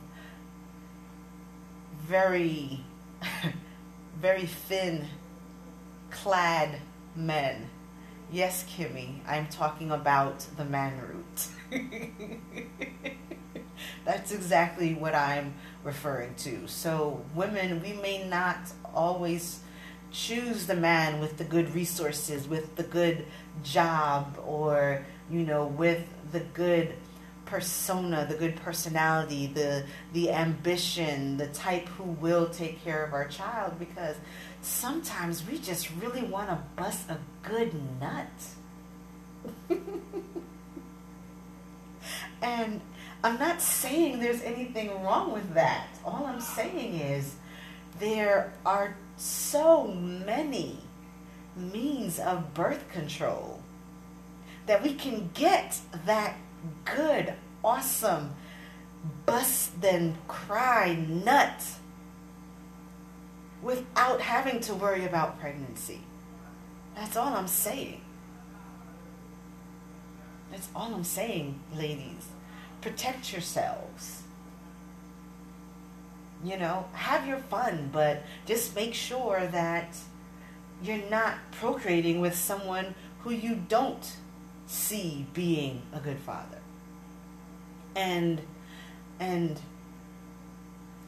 very, 2.06 2.80
very 4.20 4.46
thin 4.46 5.06
clad 6.10 6.80
men. 7.14 7.68
Yes, 8.32 8.64
Kimmy, 8.64 9.18
I'm 9.26 9.48
talking 9.48 9.90
about 9.90 10.40
the 10.56 10.64
man 10.64 11.00
root. 11.00 11.48
That's 14.04 14.32
exactly 14.32 14.94
what 14.94 15.14
I'm 15.14 15.54
referring 15.82 16.34
to. 16.36 16.66
So, 16.68 17.24
women, 17.34 17.82
we 17.82 17.92
may 17.94 18.26
not 18.28 18.58
always 18.94 19.60
choose 20.12 20.66
the 20.66 20.76
man 20.76 21.20
with 21.20 21.38
the 21.38 21.44
good 21.44 21.74
resources, 21.74 22.46
with 22.46 22.76
the 22.76 22.82
good 22.82 23.24
job, 23.62 24.38
or, 24.44 25.04
you 25.30 25.40
know, 25.40 25.66
with 25.66 26.04
the 26.32 26.40
good 26.40 26.94
persona, 27.50 28.24
the 28.28 28.36
good 28.36 28.54
personality, 28.56 29.48
the 29.48 29.84
the 30.12 30.30
ambition, 30.30 31.36
the 31.36 31.48
type 31.48 31.88
who 31.88 32.04
will 32.04 32.48
take 32.48 32.82
care 32.84 33.04
of 33.04 33.12
our 33.12 33.26
child 33.26 33.78
because 33.78 34.16
sometimes 34.62 35.46
we 35.46 35.58
just 35.58 35.90
really 36.00 36.22
want 36.22 36.48
to 36.48 36.58
bust 36.76 37.08
a 37.10 37.18
good 37.42 37.74
nut. 38.00 38.28
and 42.42 42.80
I'm 43.22 43.38
not 43.38 43.60
saying 43.60 44.20
there's 44.20 44.42
anything 44.42 45.02
wrong 45.02 45.32
with 45.32 45.54
that. 45.54 45.88
All 46.04 46.26
I'm 46.26 46.40
saying 46.40 46.94
is 47.00 47.36
there 47.98 48.52
are 48.64 48.96
so 49.16 49.88
many 49.88 50.78
means 51.56 52.18
of 52.18 52.54
birth 52.54 52.90
control 52.90 53.60
that 54.66 54.82
we 54.82 54.94
can 54.94 55.30
get 55.34 55.78
that 56.06 56.36
good, 56.84 57.34
awesome, 57.62 58.34
bust 59.26 59.80
then 59.80 60.16
cry 60.28 60.94
nut 61.08 61.62
without 63.62 64.20
having 64.20 64.60
to 64.60 64.74
worry 64.74 65.04
about 65.04 65.38
pregnancy. 65.38 66.00
That's 66.94 67.16
all 67.16 67.34
I'm 67.34 67.48
saying. 67.48 68.00
That's 70.50 70.68
all 70.74 70.94
I'm 70.94 71.04
saying, 71.04 71.60
ladies. 71.74 72.28
Protect 72.80 73.32
yourselves. 73.32 74.22
You 76.42 76.56
know, 76.56 76.86
have 76.94 77.26
your 77.26 77.38
fun, 77.38 77.90
but 77.92 78.22
just 78.46 78.74
make 78.74 78.94
sure 78.94 79.46
that 79.48 79.96
you're 80.82 81.08
not 81.10 81.34
procreating 81.52 82.20
with 82.20 82.34
someone 82.34 82.94
who 83.20 83.30
you 83.30 83.62
don't 83.68 84.16
see 84.66 85.26
being 85.34 85.82
a 85.92 86.00
good 86.00 86.18
father. 86.18 86.58
And 87.94 88.40
and 89.18 89.60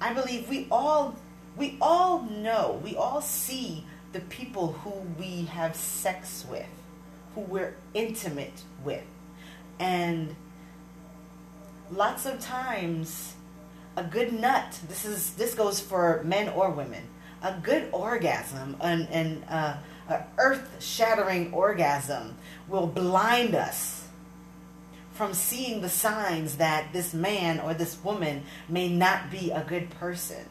I 0.01 0.13
believe 0.13 0.49
we 0.49 0.67
all 0.71 1.17
we 1.57 1.77
all 1.81 2.23
know, 2.23 2.81
we 2.83 2.97
all 2.97 3.21
see 3.21 3.85
the 4.13 4.21
people 4.21 4.73
who 4.73 4.91
we 5.19 5.45
have 5.47 5.75
sex 5.77 6.45
with, 6.51 6.67
who 7.35 7.43
we're 7.43 7.75
intimate 7.95 8.63
with. 8.85 9.05
And 9.79 10.35
lots 11.91 12.27
of 12.27 12.41
times 12.41 13.35
a 13.97 14.05
good 14.05 14.33
nut, 14.33 14.79
this 14.89 15.05
is 15.05 15.35
this 15.35 15.55
goes 15.55 15.81
for 15.81 16.23
men 16.25 16.49
or 16.51 16.71
women. 16.71 17.03
A 17.43 17.59
good 17.63 17.89
orgasm 17.93 18.77
and 18.81 19.09
an 19.09 19.43
uh, 19.45 19.79
earth-shattering 20.39 21.53
orgasm 21.53 22.37
will 22.69 22.87
blind 22.87 23.55
us 23.55 24.07
from 25.13 25.35
seeing 25.35 25.83
the 25.83 25.89
signs 25.89 26.57
that 26.57 26.93
this 26.93 27.13
man 27.13 27.61
or 27.61 27.75
this 27.75 28.03
woman 28.03 28.45
may 28.69 28.89
not 28.89 29.31
be 29.31 29.51
a 29.51 29.65
good 29.65 29.91
person. 29.91 30.47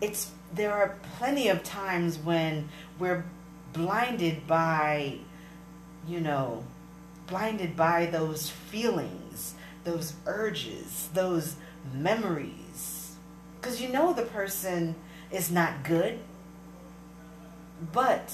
It's 0.00 0.30
there 0.52 0.72
are 0.72 0.96
plenty 1.18 1.48
of 1.48 1.62
times 1.62 2.18
when 2.18 2.68
we're 2.98 3.24
blinded 3.72 4.46
by 4.46 5.18
you 6.06 6.20
know 6.20 6.64
blinded 7.26 7.76
by 7.76 8.06
those 8.06 8.50
feelings, 8.50 9.54
those 9.84 10.14
urges, 10.26 11.08
those 11.14 11.56
memories. 11.94 13.16
Cuz 13.60 13.80
you 13.80 13.88
know 13.88 14.12
the 14.12 14.22
person 14.22 14.96
is 15.30 15.50
not 15.50 15.84
good. 15.84 16.18
But 17.92 18.32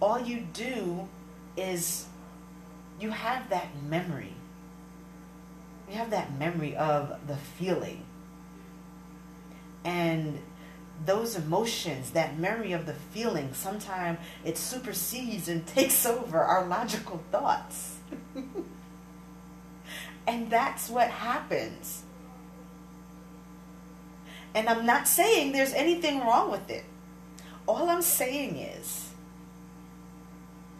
all 0.00 0.20
you 0.20 0.46
do 0.52 1.08
is 1.56 2.06
you 3.00 3.10
have 3.10 3.48
that 3.50 3.68
memory. 3.82 4.34
You 5.88 5.96
have 5.96 6.10
that 6.10 6.38
memory 6.38 6.76
of 6.76 7.26
the 7.26 7.36
feeling. 7.36 8.04
And 9.84 10.38
those 11.06 11.36
emotions, 11.36 12.10
that 12.10 12.38
memory 12.38 12.72
of 12.72 12.86
the 12.86 12.94
feeling, 12.94 13.54
sometimes 13.54 14.18
it 14.44 14.58
supersedes 14.58 15.48
and 15.48 15.66
takes 15.74 16.04
over 16.04 16.38
our 16.38 16.66
logical 16.66 17.22
thoughts. 17.30 17.98
and 20.26 20.50
that's 20.50 20.88
what 20.90 21.08
happens. 21.08 22.02
And 24.54 24.68
I'm 24.68 24.84
not 24.84 25.06
saying 25.06 25.52
there's 25.52 25.72
anything 25.72 26.20
wrong 26.20 26.50
with 26.50 26.68
it. 26.70 26.84
All 27.68 27.88
I'm 27.88 28.02
saying 28.02 28.56
is 28.56 29.10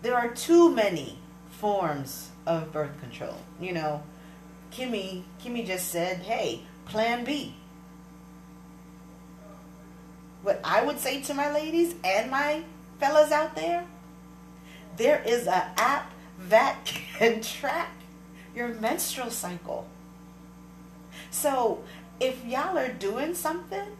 there 0.02 0.16
are 0.16 0.28
too 0.28 0.74
many 0.74 1.18
forms 1.50 2.30
of 2.46 2.72
birth 2.72 2.98
control. 3.00 3.36
You 3.60 3.72
know, 3.72 4.02
Kimmy 4.72 5.22
Kimmy 5.42 5.64
just 5.66 5.88
said, 5.88 6.18
"Hey, 6.18 6.62
plan 6.86 7.24
B." 7.24 7.54
What 10.42 10.60
I 10.64 10.82
would 10.82 10.98
say 10.98 11.20
to 11.22 11.34
my 11.34 11.52
ladies 11.52 11.94
and 12.02 12.30
my 12.30 12.62
fellas 12.98 13.30
out 13.30 13.54
there, 13.54 13.84
there 14.96 15.22
is 15.26 15.46
an 15.46 15.62
app 15.76 16.12
that 16.48 16.78
can 16.84 17.42
track 17.42 17.92
your 18.54 18.68
menstrual 18.68 19.30
cycle. 19.30 19.86
So, 21.30 21.84
if 22.18 22.44
y'all 22.44 22.76
are 22.76 22.92
doing 22.92 23.34
something, 23.34 23.96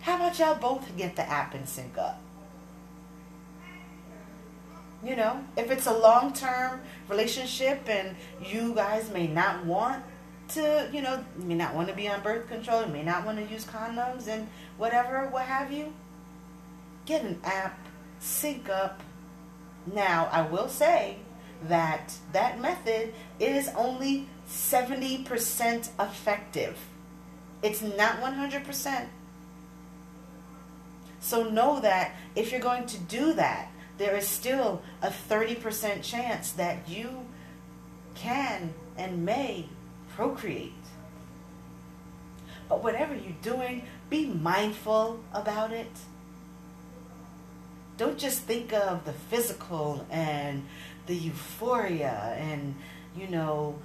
how 0.00 0.16
about 0.16 0.38
y'all 0.38 0.54
both 0.54 0.96
get 0.96 1.16
the 1.16 1.28
app 1.28 1.54
and 1.54 1.68
sync 1.68 1.96
up? 1.98 2.20
You 5.02 5.16
know, 5.16 5.44
if 5.56 5.70
it's 5.70 5.86
a 5.86 5.96
long 5.96 6.32
term 6.32 6.80
relationship 7.08 7.88
and 7.88 8.16
you 8.44 8.74
guys 8.74 9.10
may 9.10 9.26
not 9.26 9.64
want 9.64 10.04
to, 10.50 10.88
you 10.92 11.02
know, 11.02 11.24
may 11.36 11.54
not 11.54 11.74
want 11.74 11.88
to 11.88 11.94
be 11.94 12.08
on 12.08 12.22
birth 12.22 12.48
control, 12.48 12.86
may 12.86 13.02
not 13.02 13.24
want 13.24 13.38
to 13.38 13.52
use 13.52 13.64
condoms 13.64 14.28
and 14.28 14.48
whatever, 14.76 15.28
what 15.28 15.44
have 15.44 15.72
you, 15.72 15.92
get 17.06 17.22
an 17.22 17.40
app, 17.44 17.78
sync 18.18 18.68
up. 18.68 19.02
Now, 19.92 20.28
I 20.30 20.42
will 20.42 20.68
say 20.68 21.18
that 21.68 22.14
that 22.32 22.60
method 22.60 23.14
is 23.38 23.68
only 23.76 24.28
70% 24.48 25.88
effective. 25.98 26.78
It's 27.62 27.82
not 27.82 28.20
100%. 28.20 29.06
So 31.20 31.44
know 31.44 31.80
that 31.80 32.12
if 32.34 32.50
you're 32.50 32.60
going 32.60 32.86
to 32.86 32.98
do 32.98 33.34
that, 33.34 33.70
there 33.98 34.16
is 34.16 34.26
still 34.26 34.80
a 35.02 35.08
30% 35.08 36.02
chance 36.02 36.52
that 36.52 36.88
you 36.88 37.26
can 38.14 38.72
and 38.96 39.24
may 39.24 39.68
procreate. 40.20 40.74
But 42.68 42.84
whatever 42.84 43.14
you're 43.14 43.32
doing, 43.40 43.84
be 44.10 44.26
mindful 44.26 45.18
about 45.32 45.72
it. 45.72 45.90
Don't 47.96 48.18
just 48.18 48.42
think 48.42 48.74
of 48.74 49.06
the 49.06 49.14
physical 49.14 50.04
and 50.10 50.66
the 51.06 51.16
euphoria 51.16 52.36
and, 52.36 52.74
you 53.16 53.28
know, 53.28 53.78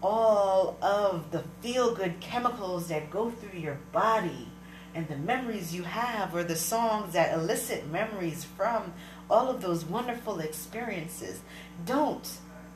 all 0.00 0.78
of 0.80 1.32
the 1.32 1.42
feel 1.60 1.92
good 1.92 2.20
chemicals 2.20 2.86
that 2.86 3.10
go 3.10 3.32
through 3.32 3.58
your 3.58 3.80
body 3.90 4.46
and 4.94 5.08
the 5.08 5.16
memories 5.16 5.74
you 5.74 5.82
have 5.82 6.32
or 6.36 6.44
the 6.44 6.54
songs 6.54 7.14
that 7.14 7.34
elicit 7.34 7.90
memories 7.90 8.44
from 8.44 8.92
all 9.28 9.48
of 9.48 9.60
those 9.60 9.84
wonderful 9.84 10.38
experiences. 10.38 11.40
Don't 11.84 12.30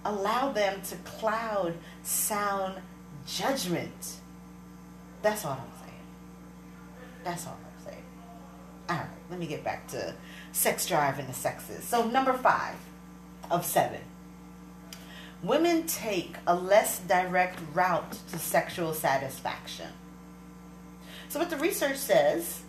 allow 0.05 0.51
them 0.51 0.83
to 0.83 0.97
cloud 0.97 1.75
sound 2.03 2.83
judgment. 3.27 4.17
That's 5.23 5.45
all 5.45 5.53
I'm 5.53 5.87
saying. 5.87 6.01
That's 7.25 7.47
all 7.47 7.57
I'm 7.59 7.85
saying. 7.85 8.05
All 8.89 8.97
right, 8.97 9.07
let 9.31 9.39
me 9.39 9.47
get 9.47 9.65
back 9.65 9.89
to 9.89 10.15
sex 10.53 10.87
drive 10.87 11.19
and 11.19 11.29
the 11.29 11.33
sexes. 11.33 11.85
So, 11.85 12.07
number 12.07 12.35
five 12.35 12.77
of 13.51 13.65
seven. 13.65 14.01
Women 15.43 15.87
take 15.87 16.37
a 16.47 16.55
less 16.55 17.01
direct 17.01 17.61
route 17.75 18.19
to 18.31 18.39
sexual 18.39 18.95
satisfaction. 18.95 19.89
So, 21.29 21.39
what 21.39 21.51
the 21.51 21.57
research 21.57 21.97
says, 21.97 22.63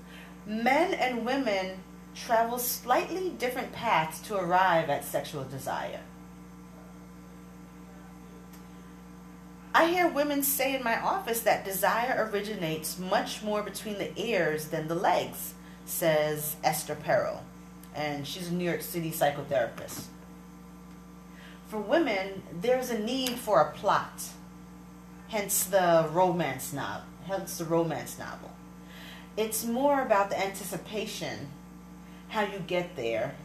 men 0.45 0.93
and 0.93 1.26
women 1.26 1.80
travel 2.16 2.58
slightly 2.58 3.30
different 3.32 3.72
paths 3.74 4.20
to 4.28 4.38
arrive 4.38 4.89
at 4.89 5.03
sexual 5.03 5.43
desire. 5.43 6.01
I 9.76 9.88
hear 9.88 10.07
women 10.07 10.41
say 10.41 10.73
in 10.73 10.86
my 10.86 11.01
office 11.01 11.41
that 11.41 11.65
desire 11.65 12.30
originates 12.32 12.97
much 12.97 13.43
more 13.43 13.61
between 13.61 13.97
the 13.97 14.17
ears 14.17 14.69
than 14.69 14.88
the 14.88 14.95
legs, 14.95 15.53
says 15.86 16.55
Esther 16.63 16.95
Perel, 16.95 17.41
and 17.93 18.26
she's 18.26 18.47
a 18.47 18.53
New 18.53 18.63
York 18.63 18.82
City 18.82 19.11
psychotherapist. 19.11 20.05
For 21.67 21.78
women, 21.78 22.41
there's 22.61 22.89
a 22.89 22.97
need 22.97 23.32
for 23.32 23.59
a 23.59 23.73
plot, 23.73 24.23
hence 25.28 25.65
the 25.65 26.07
romance 26.09 26.71
novel, 26.71 27.03
hence 27.26 27.57
the 27.57 27.65
romance 27.65 28.17
novel. 28.17 28.51
It's 29.36 29.65
more 29.65 30.01
about 30.01 30.30
the 30.30 30.41
anticipation, 30.41 31.49
how 32.30 32.43
you 32.43 32.59
get 32.59 32.95
there. 32.95 33.36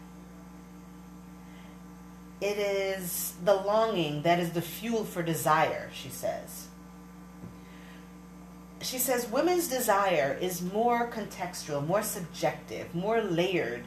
It 2.41 2.59
is 2.59 3.34
the 3.45 3.55
longing 3.55 4.22
that 4.22 4.41
is 4.41 4.51
the 4.51 4.62
fuel 4.62 5.05
for 5.05 5.22
desire, 5.22 5.91
she 5.93 6.09
says. 6.09 6.68
She 8.80 8.99
says 8.99 9.28
women's 9.28 9.68
desire 9.68 10.38
is 10.41 10.62
more 10.62 11.11
contextual, 11.11 11.86
more 11.86 12.03
subjective, 12.03 12.95
more 12.95 13.20
layered 13.20 13.84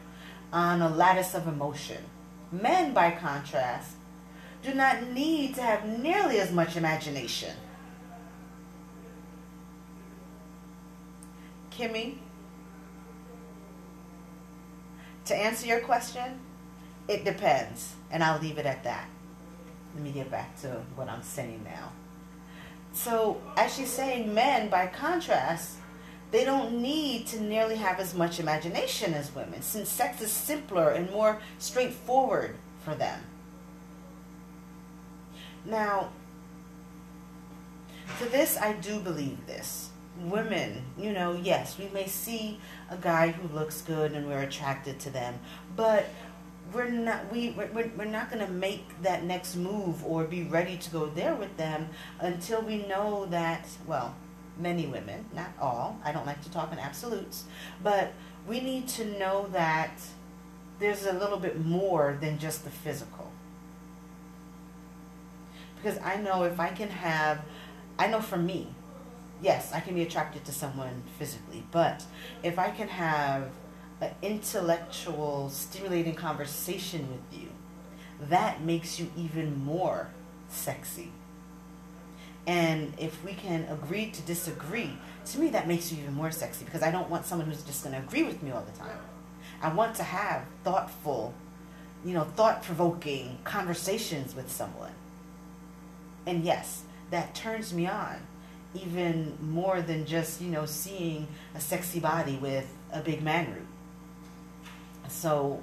on 0.52 0.80
a 0.80 0.88
lattice 0.88 1.34
of 1.34 1.48
emotion. 1.48 2.04
Men, 2.52 2.94
by 2.94 3.10
contrast, 3.10 3.96
do 4.62 4.72
not 4.72 5.08
need 5.08 5.56
to 5.56 5.62
have 5.62 5.86
nearly 5.98 6.38
as 6.38 6.52
much 6.52 6.76
imagination. 6.76 7.56
Kimmy, 11.72 12.18
to 15.24 15.34
answer 15.34 15.66
your 15.66 15.80
question, 15.80 16.38
it 17.08 17.24
depends, 17.24 17.94
and 18.10 18.22
I'll 18.22 18.40
leave 18.40 18.58
it 18.58 18.66
at 18.66 18.84
that. 18.84 19.08
Let 19.94 20.02
me 20.02 20.10
get 20.10 20.30
back 20.30 20.60
to 20.62 20.82
what 20.96 21.08
I'm 21.08 21.22
saying 21.22 21.62
now. 21.64 21.92
So, 22.92 23.40
as 23.56 23.74
she's 23.74 23.90
saying, 23.90 24.32
men, 24.32 24.68
by 24.68 24.86
contrast, 24.86 25.76
they 26.30 26.44
don't 26.44 26.80
need 26.80 27.26
to 27.28 27.40
nearly 27.40 27.76
have 27.76 28.00
as 28.00 28.14
much 28.14 28.40
imagination 28.40 29.14
as 29.14 29.34
women, 29.34 29.62
since 29.62 29.88
sex 29.88 30.20
is 30.20 30.32
simpler 30.32 30.90
and 30.90 31.10
more 31.10 31.40
straightforward 31.58 32.56
for 32.84 32.94
them. 32.94 33.20
Now, 35.64 36.10
to 38.18 38.26
this, 38.26 38.56
I 38.56 38.72
do 38.74 39.00
believe 39.00 39.46
this. 39.46 39.90
Women, 40.20 40.84
you 40.98 41.12
know, 41.12 41.32
yes, 41.40 41.78
we 41.78 41.88
may 41.88 42.06
see 42.06 42.60
a 42.90 42.96
guy 42.96 43.30
who 43.30 43.52
looks 43.54 43.82
good 43.82 44.12
and 44.12 44.28
we're 44.28 44.42
attracted 44.42 45.00
to 45.00 45.10
them, 45.10 45.38
but 45.76 46.08
we're 46.72 46.88
not 46.88 47.30
we 47.30 47.50
we're, 47.50 47.90
we're 47.96 48.04
not 48.04 48.30
going 48.30 48.44
to 48.44 48.52
make 48.52 48.84
that 49.02 49.24
next 49.24 49.56
move 49.56 50.04
or 50.04 50.24
be 50.24 50.42
ready 50.44 50.76
to 50.76 50.90
go 50.90 51.06
there 51.06 51.34
with 51.34 51.56
them 51.56 51.88
until 52.20 52.62
we 52.62 52.86
know 52.86 53.26
that 53.26 53.68
well 53.86 54.14
many 54.58 54.86
women 54.86 55.24
not 55.34 55.50
all 55.60 55.98
i 56.04 56.12
don't 56.12 56.26
like 56.26 56.42
to 56.42 56.50
talk 56.50 56.72
in 56.72 56.78
absolutes 56.78 57.44
but 57.82 58.12
we 58.46 58.60
need 58.60 58.86
to 58.86 59.04
know 59.18 59.48
that 59.52 60.00
there's 60.78 61.06
a 61.06 61.12
little 61.12 61.38
bit 61.38 61.64
more 61.64 62.18
than 62.20 62.38
just 62.38 62.64
the 62.64 62.70
physical. 62.70 63.30
Because 65.76 65.98
I 66.00 66.16
know 66.16 66.44
if 66.44 66.58
I 66.58 66.68
can 66.68 66.88
have, 66.88 67.42
I 67.98 68.06
know 68.06 68.20
for 68.20 68.36
me, 68.36 68.68
yes, 69.42 69.72
I 69.72 69.80
can 69.80 69.94
be 69.94 70.02
attracted 70.02 70.44
to 70.46 70.52
someone 70.52 71.02
physically, 71.18 71.64
but 71.70 72.04
if 72.42 72.58
I 72.58 72.70
can 72.70 72.88
have 72.88 73.50
an 74.00 74.10
intellectual, 74.22 75.48
stimulating 75.50 76.14
conversation 76.14 77.08
with 77.10 77.40
you, 77.40 77.48
that 78.28 78.62
makes 78.62 78.98
you 78.98 79.10
even 79.16 79.64
more 79.64 80.08
sexy. 80.48 81.10
And 82.46 82.92
if 82.98 83.24
we 83.24 83.32
can 83.32 83.64
agree 83.70 84.10
to 84.10 84.22
disagree, 84.22 84.90
to 85.26 85.38
me 85.38 85.48
that 85.50 85.66
makes 85.66 85.90
you 85.90 86.02
even 86.02 86.14
more 86.14 86.30
sexy 86.30 86.64
because 86.64 86.82
I 86.82 86.90
don't 86.90 87.08
want 87.08 87.24
someone 87.24 87.48
who's 87.48 87.62
just 87.62 87.82
going 87.82 87.94
to 87.96 88.02
agree 88.02 88.22
with 88.22 88.42
me 88.42 88.50
all 88.50 88.62
the 88.62 88.78
time. 88.78 88.98
I 89.62 89.72
want 89.72 89.96
to 89.96 90.02
have 90.02 90.44
thoughtful, 90.62 91.32
you 92.04 92.12
know, 92.12 92.24
thought 92.24 92.62
provoking 92.62 93.38
conversations 93.44 94.34
with 94.34 94.50
someone. 94.50 94.92
And 96.26 96.44
yes, 96.44 96.82
that 97.10 97.34
turns 97.34 97.72
me 97.72 97.86
on 97.86 98.26
even 98.74 99.38
more 99.40 99.80
than 99.80 100.04
just, 100.04 100.40
you 100.40 100.48
know, 100.48 100.66
seeing 100.66 101.28
a 101.54 101.60
sexy 101.60 102.00
body 102.00 102.36
with 102.36 102.66
a 102.92 103.00
big 103.00 103.22
man 103.22 103.52
root. 103.54 103.66
So, 105.14 105.62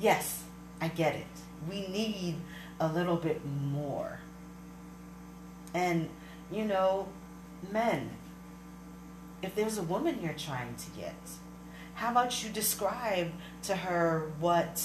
yes, 0.00 0.44
I 0.80 0.88
get 0.88 1.14
it. 1.14 1.26
We 1.68 1.88
need 1.88 2.36
a 2.80 2.88
little 2.88 3.16
bit 3.16 3.44
more. 3.44 4.20
And, 5.74 6.08
you 6.50 6.64
know, 6.64 7.08
men, 7.70 8.10
if 9.42 9.54
there's 9.54 9.78
a 9.78 9.82
woman 9.82 10.20
you're 10.22 10.32
trying 10.32 10.76
to 10.76 10.90
get, 10.98 11.16
how 11.94 12.12
about 12.12 12.42
you 12.42 12.50
describe 12.50 13.32
to 13.64 13.74
her 13.76 14.32
what, 14.38 14.80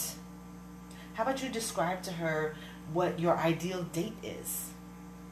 how 1.14 1.24
about 1.24 1.42
you 1.44 1.50
describe 1.50 2.02
to 2.04 2.14
her 2.14 2.56
what 2.92 3.20
your 3.20 3.38
ideal 3.38 3.84
date 3.84 4.18
is? 4.24 4.72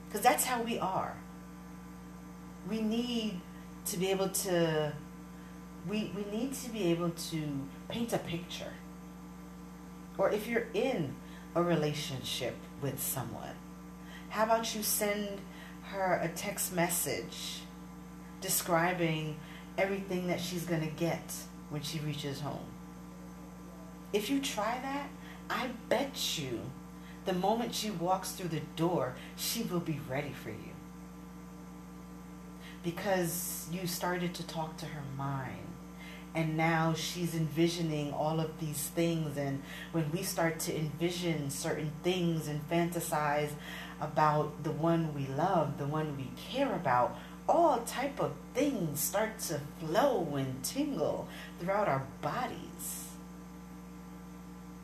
Because 0.07 0.21
that's 0.21 0.45
how 0.45 0.61
we 0.61 0.77
are. 0.77 1.17
We 2.69 2.81
need 2.81 3.41
to 3.85 3.97
be 3.97 4.11
able 4.11 4.29
to, 4.29 4.93
we, 5.89 6.11
we 6.15 6.37
need 6.37 6.53
to 6.53 6.69
be 6.69 6.91
able 6.91 7.09
to 7.09 7.67
paint 7.89 8.13
a 8.13 8.17
picture. 8.17 8.73
Or 10.17 10.29
if 10.31 10.47
you're 10.47 10.67
in 10.73 11.15
a 11.55 11.63
relationship 11.63 12.55
with 12.81 13.01
someone, 13.01 13.55
how 14.29 14.43
about 14.43 14.75
you 14.75 14.83
send 14.83 15.39
her 15.83 16.19
a 16.21 16.27
text 16.29 16.73
message 16.73 17.59
describing 18.41 19.37
everything 19.77 20.27
that 20.27 20.41
she's 20.41 20.65
going 20.65 20.81
to 20.81 20.95
get 20.95 21.33
when 21.69 21.81
she 21.81 21.99
reaches 21.99 22.41
home? 22.41 22.65
If 24.13 24.29
you 24.29 24.39
try 24.39 24.79
that, 24.81 25.09
I 25.49 25.69
bet 25.89 26.37
you 26.37 26.61
the 27.25 27.33
moment 27.33 27.75
she 27.75 27.91
walks 27.91 28.31
through 28.31 28.49
the 28.49 28.61
door, 28.75 29.15
she 29.35 29.63
will 29.63 29.81
be 29.81 29.99
ready 30.09 30.31
for 30.31 30.49
you. 30.49 30.73
Because 32.83 33.67
you 33.71 33.85
started 33.85 34.33
to 34.35 34.47
talk 34.47 34.77
to 34.77 34.85
her 34.85 35.03
mind. 35.17 35.66
And 36.35 36.55
now 36.55 36.93
she's 36.93 37.33
envisioning 37.33 38.13
all 38.13 38.39
of 38.39 38.59
these 38.59 38.87
things. 38.89 39.37
And 39.37 39.63
when 39.91 40.11
we 40.11 40.21
start 40.21 40.59
to 40.61 40.77
envision 40.77 41.49
certain 41.49 41.91
things 42.03 42.47
and 42.47 42.69
fantasize 42.69 43.51
about 43.99 44.63
the 44.63 44.71
one 44.71 45.15
we 45.15 45.25
love, 45.27 45.77
the 45.77 45.87
one 45.87 46.15
we 46.15 46.29
care 46.51 46.75
about, 46.75 47.17
all 47.49 47.79
type 47.81 48.19
of 48.19 48.33
things 48.53 48.99
start 48.99 49.39
to 49.39 49.61
flow 49.79 50.35
and 50.35 50.63
tingle 50.63 51.27
throughout 51.59 51.87
our 51.87 52.05
bodies. 52.21 53.07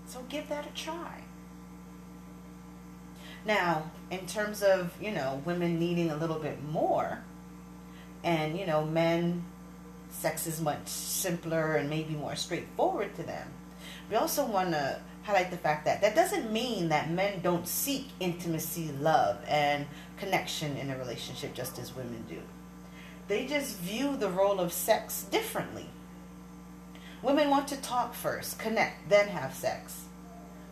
So 0.07 0.23
give 0.29 0.49
that 0.49 0.65
a 0.65 0.69
try. 0.69 1.23
Now, 3.45 3.91
in 4.09 4.25
terms 4.25 4.63
of, 4.63 4.93
you 5.01 5.11
know, 5.11 5.41
women 5.43 5.77
needing 5.77 6.09
a 6.09 6.15
little 6.15 6.39
bit 6.39 6.63
more 6.63 7.23
and, 8.23 8.57
you 8.57 8.65
know, 8.65 8.85
men 8.85 9.43
sex 10.13 10.47
is 10.47 10.61
much 10.61 10.87
simpler 10.87 11.75
and 11.75 11.89
maybe 11.89 12.13
more 12.13 12.35
straightforward 12.35 13.13
to 13.15 13.23
them. 13.23 13.47
We 14.09 14.15
also 14.15 14.45
want 14.45 14.71
to 14.71 14.99
highlight 15.23 15.51
the 15.51 15.57
fact 15.57 15.85
that 15.85 16.01
that 16.01 16.15
doesn't 16.15 16.51
mean 16.51 16.89
that 16.89 17.09
men 17.09 17.41
don't 17.41 17.67
seek 17.67 18.07
intimacy, 18.19 18.91
love, 18.99 19.37
and 19.47 19.85
connection 20.17 20.77
in 20.77 20.89
a 20.91 20.97
relationship 20.97 21.53
just 21.53 21.79
as 21.79 21.95
women 21.95 22.23
do. 22.29 22.39
They 23.27 23.45
just 23.47 23.77
view 23.79 24.17
the 24.17 24.29
role 24.29 24.59
of 24.59 24.71
sex 24.71 25.23
differently. 25.23 25.85
Women 27.21 27.49
want 27.49 27.69
to 27.69 27.81
talk 27.81 28.13
first, 28.13 28.59
connect, 28.59 29.09
then 29.09 29.29
have 29.29 29.53
sex. 29.53 30.03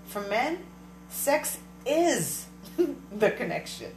For 0.05 0.21
men, 0.21 0.59
sex 1.09 1.57
is 1.85 2.45
the 3.17 3.31
connection. 3.31 3.91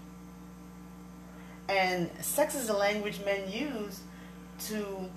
And 1.68 2.11
sex 2.20 2.55
is 2.55 2.68
a 2.68 2.76
language 2.76 3.20
men 3.24 3.51
use 3.51 4.01
to 4.66 5.11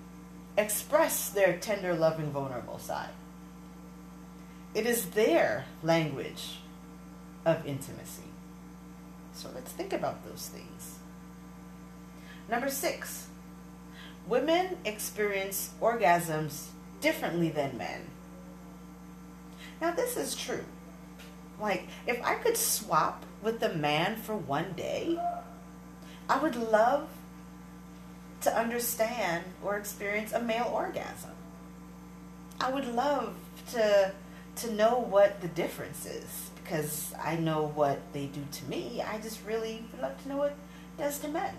express 0.57 1.29
their 1.29 1.57
tender, 1.57 1.93
loving, 1.93 2.31
vulnerable 2.31 2.79
side. 2.79 3.09
It 4.73 4.85
is 4.85 5.11
their 5.11 5.65
language 5.83 6.59
of 7.45 7.65
intimacy. 7.65 8.23
So 9.33 9.49
let's 9.53 9.71
think 9.71 9.93
about 9.93 10.25
those 10.25 10.49
things. 10.49 10.99
Number 12.49 12.69
six, 12.69 13.27
women 14.27 14.77
experience 14.83 15.71
orgasms 15.81 16.67
differently 17.01 17.49
than 17.49 17.77
men. 17.77 18.07
Now, 19.79 19.91
this 19.91 20.17
is 20.17 20.35
true. 20.35 20.65
Like, 21.59 21.87
if 22.07 22.21
I 22.23 22.35
could 22.35 22.57
swap 22.57 23.25
with 23.41 23.61
a 23.61 23.73
man 23.73 24.15
for 24.15 24.35
one 24.35 24.73
day, 24.73 25.19
I 26.29 26.39
would 26.39 26.55
love 26.55 27.09
to 28.41 28.57
understand 28.57 29.43
or 29.63 29.77
experience 29.77 30.33
a 30.33 30.41
male 30.41 30.69
orgasm. 30.73 31.31
I 32.59 32.71
would 32.71 32.87
love 32.87 33.35
to 33.73 34.13
to 34.57 34.73
know 34.73 34.97
what 34.97 35.39
the 35.41 35.47
difference 35.49 36.05
is 36.07 36.49
because 36.63 37.13
I 37.23 37.35
know 37.35 37.71
what 37.75 37.99
they 38.13 38.25
do 38.25 38.41
to 38.51 38.65
me. 38.65 39.01
I 39.01 39.19
just 39.19 39.45
really 39.45 39.83
would 39.91 40.01
love 40.01 40.21
to 40.23 40.29
know 40.29 40.37
what 40.37 40.51
it 40.51 40.57
does 40.97 41.19
to 41.19 41.27
men. 41.27 41.53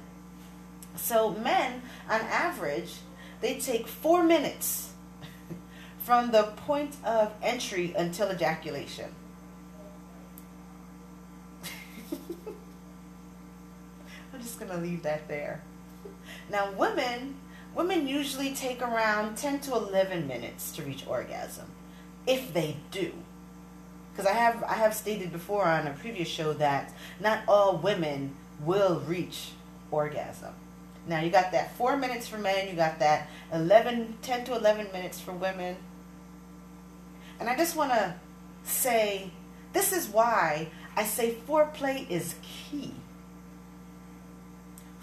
So 0.96 1.30
men, 1.30 1.82
on 2.10 2.20
average, 2.22 2.94
they 3.40 3.58
take 3.60 3.86
four 3.86 4.24
minutes 4.24 4.92
from 5.98 6.32
the 6.32 6.42
point 6.66 6.96
of 7.04 7.32
entry 7.40 7.94
until 7.96 8.30
ejaculation. 8.30 9.14
I'm 14.32 14.40
just 14.40 14.58
gonna 14.58 14.78
leave 14.78 15.04
that 15.04 15.28
there. 15.28 15.62
Now, 16.50 16.70
women, 16.72 17.36
women 17.74 18.08
usually 18.08 18.54
take 18.54 18.82
around 18.82 19.36
10 19.36 19.60
to 19.60 19.72
11 19.74 20.26
minutes 20.26 20.72
to 20.72 20.82
reach 20.82 21.06
orgasm, 21.06 21.66
if 22.26 22.52
they 22.52 22.76
do. 22.90 23.12
Because 24.12 24.26
I 24.26 24.34
have 24.34 24.64
I 24.64 24.74
have 24.74 24.94
stated 24.94 25.30
before 25.30 25.64
on 25.64 25.86
a 25.86 25.92
previous 25.92 26.26
show 26.26 26.52
that 26.54 26.92
not 27.20 27.40
all 27.46 27.76
women 27.76 28.34
will 28.64 28.98
reach 29.06 29.50
orgasm. 29.92 30.52
Now 31.06 31.20
you 31.20 31.30
got 31.30 31.52
that 31.52 31.76
four 31.76 31.96
minutes 31.96 32.26
for 32.26 32.36
men, 32.36 32.68
you 32.68 32.74
got 32.74 32.98
that 32.98 33.28
11, 33.52 34.18
10 34.22 34.44
to 34.46 34.56
11 34.56 34.88
minutes 34.92 35.20
for 35.20 35.32
women. 35.32 35.76
And 37.38 37.48
I 37.48 37.56
just 37.56 37.76
want 37.76 37.92
to 37.92 38.14
say 38.64 39.30
this 39.72 39.92
is 39.92 40.08
why 40.08 40.68
I 40.96 41.04
say 41.04 41.36
foreplay 41.46 42.10
is 42.10 42.34
key. 42.42 42.92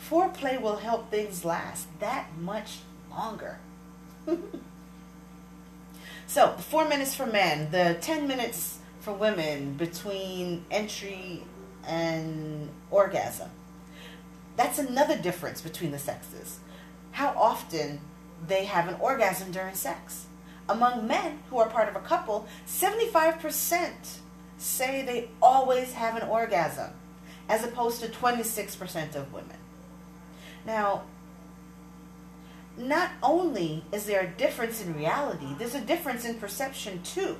Foreplay 0.09 0.61
will 0.61 0.77
help 0.77 1.09
things 1.09 1.43
last 1.43 1.87
that 1.99 2.27
much 2.37 2.79
longer. 3.09 3.59
so, 6.27 6.51
four 6.53 6.87
minutes 6.87 7.15
for 7.15 7.25
men, 7.25 7.71
the 7.71 7.97
10 8.01 8.27
minutes 8.27 8.79
for 8.99 9.13
women 9.13 9.73
between 9.73 10.65
entry 10.69 11.43
and 11.87 12.69
orgasm. 12.91 13.49
That's 14.57 14.79
another 14.79 15.17
difference 15.17 15.61
between 15.61 15.91
the 15.91 15.99
sexes. 15.99 16.59
How 17.11 17.29
often 17.37 17.99
they 18.47 18.65
have 18.65 18.87
an 18.87 18.95
orgasm 18.99 19.51
during 19.51 19.75
sex. 19.75 20.25
Among 20.67 21.07
men 21.07 21.39
who 21.49 21.57
are 21.59 21.69
part 21.69 21.89
of 21.89 21.95
a 21.95 21.99
couple, 21.99 22.47
75% 22.67 23.91
say 24.57 25.03
they 25.03 25.29
always 25.41 25.93
have 25.93 26.15
an 26.15 26.27
orgasm, 26.27 26.91
as 27.47 27.63
opposed 27.63 28.01
to 28.01 28.07
26% 28.07 29.15
of 29.15 29.31
women. 29.33 29.57
Now, 30.65 31.03
not 32.77 33.11
only 33.23 33.83
is 33.91 34.05
there 34.05 34.21
a 34.21 34.27
difference 34.27 34.81
in 34.81 34.95
reality, 34.95 35.47
there's 35.57 35.75
a 35.75 35.81
difference 35.81 36.25
in 36.25 36.35
perception 36.35 37.01
too. 37.03 37.37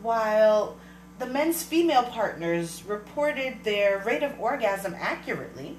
While 0.00 0.76
the 1.18 1.26
men's 1.26 1.62
female 1.62 2.02
partners 2.02 2.82
reported 2.84 3.62
their 3.62 3.98
rate 3.98 4.22
of 4.22 4.40
orgasm 4.40 4.96
accurately, 4.98 5.76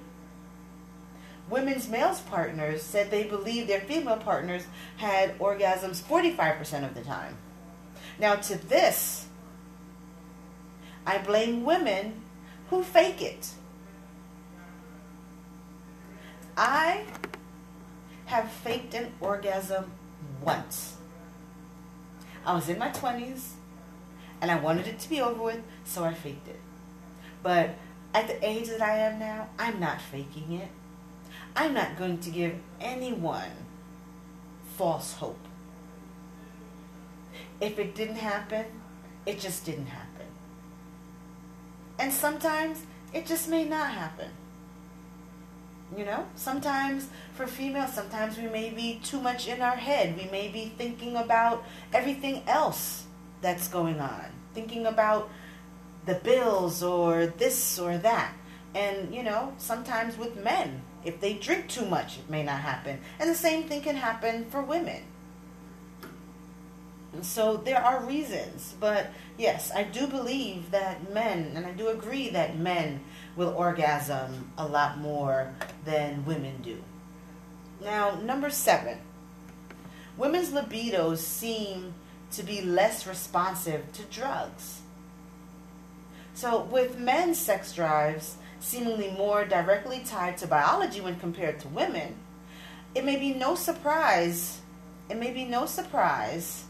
women's 1.49 1.89
male 1.89 2.16
partners 2.30 2.82
said 2.82 3.11
they 3.11 3.24
believed 3.24 3.68
their 3.68 3.82
female 3.82 4.18
partners 4.18 4.66
had 4.97 5.38
orgasms 5.39 6.01
45% 6.01 6.86
of 6.86 6.93
the 6.95 7.01
time. 7.01 7.38
Now, 8.20 8.36
to 8.36 8.57
this, 8.70 9.28
I 11.05 11.18
blame 11.18 11.66
women 11.66 12.22
who 12.70 12.84
fake 12.84 13.22
it. 13.22 13.49
I 16.56 17.06
have 18.26 18.51
faked 18.51 18.93
an 18.93 19.14
orgasm 19.20 19.91
once. 20.41 20.97
I 22.45 22.54
was 22.54 22.70
in 22.70 22.78
my 22.78 22.89
20s 22.89 23.51
and 24.41 24.51
I 24.51 24.60
wanted 24.60 24.88
it 24.88 24.99
to 24.99 25.10
be 25.10 25.22
over 25.22 25.41
with, 25.41 25.62
so 25.86 26.04
I 26.04 26.14
faked 26.14 26.47
it. 26.47 26.60
But 27.41 27.76
at 28.14 28.28
the 28.28 28.45
age 28.45 28.68
that 28.68 28.82
I 28.82 28.97
am 28.97 29.20
now, 29.20 29.49
I'm 29.58 29.80
not 29.80 30.01
faking 30.01 30.54
it. 30.54 30.70
I'm 31.56 31.74
not 31.74 31.97
going 31.97 32.20
to 32.20 32.30
give 32.30 32.56
anyone 32.80 33.51
false 34.78 35.14
hope. 35.14 35.39
If 37.62 37.80
it 37.80 37.95
didn't 37.95 38.18
happen, 38.18 38.66
it 39.26 39.39
just 39.39 39.66
didn't 39.66 39.88
happen. 39.88 40.28
And 41.97 42.12
sometimes 42.12 42.84
it 43.14 43.26
just 43.26 43.47
may 43.47 43.64
not 43.64 43.91
happen. 43.91 44.30
You 45.95 46.05
know, 46.05 46.25
sometimes 46.35 47.07
for 47.35 47.45
females, 47.45 47.93
sometimes 47.93 48.37
we 48.37 48.47
may 48.47 48.71
be 48.71 48.99
too 49.03 49.19
much 49.19 49.47
in 49.47 49.61
our 49.61 49.75
head. 49.75 50.17
We 50.17 50.29
may 50.31 50.47
be 50.47 50.71
thinking 50.77 51.15
about 51.15 51.63
everything 51.93 52.43
else 52.47 53.05
that's 53.41 53.67
going 53.67 53.99
on, 53.99 54.25
thinking 54.53 54.85
about 54.85 55.29
the 56.05 56.15
bills 56.15 56.81
or 56.81 57.27
this 57.27 57.77
or 57.77 57.97
that. 57.97 58.33
And, 58.73 59.13
you 59.13 59.21
know, 59.21 59.53
sometimes 59.57 60.17
with 60.17 60.35
men, 60.35 60.81
if 61.05 61.21
they 61.21 61.33
drink 61.33 61.67
too 61.67 61.85
much, 61.85 62.17
it 62.17 62.29
may 62.29 62.43
not 62.43 62.61
happen. 62.61 62.99
And 63.19 63.29
the 63.29 63.35
same 63.35 63.63
thing 63.63 63.81
can 63.81 63.97
happen 63.97 64.45
for 64.45 64.61
women. 64.61 65.03
So 67.21 67.57
there 67.57 67.79
are 67.79 68.03
reasons, 68.03 68.73
but 68.79 69.11
yes, 69.37 69.71
I 69.71 69.83
do 69.83 70.07
believe 70.07 70.71
that 70.71 71.13
men, 71.13 71.51
and 71.53 71.65
I 71.65 71.71
do 71.71 71.89
agree 71.89 72.29
that 72.29 72.57
men 72.57 73.01
will 73.36 73.49
orgasm 73.49 74.51
a 74.57 74.65
lot 74.65 74.97
more 74.99 75.53
than 75.86 76.25
women 76.25 76.61
do. 76.61 76.77
Now, 77.81 78.15
number 78.15 78.49
seven, 78.49 78.99
women's 80.17 80.49
libidos 80.49 81.17
seem 81.17 81.93
to 82.31 82.43
be 82.43 82.61
less 82.61 83.07
responsive 83.07 83.91
to 83.93 84.03
drugs. 84.03 84.81
So, 86.34 86.63
with 86.63 86.97
men's 86.97 87.38
sex 87.38 87.73
drives 87.73 88.38
seemingly 88.59 89.11
more 89.11 89.45
directly 89.45 90.01
tied 90.05 90.38
to 90.38 90.47
biology 90.47 91.01
when 91.01 91.19
compared 91.19 91.59
to 91.59 91.67
women, 91.67 92.15
it 92.95 93.03
may 93.03 93.17
be 93.17 93.34
no 93.34 93.55
surprise, 93.55 94.61
it 95.09 95.17
may 95.17 95.31
be 95.31 95.43
no 95.43 95.65
surprise 95.65 96.65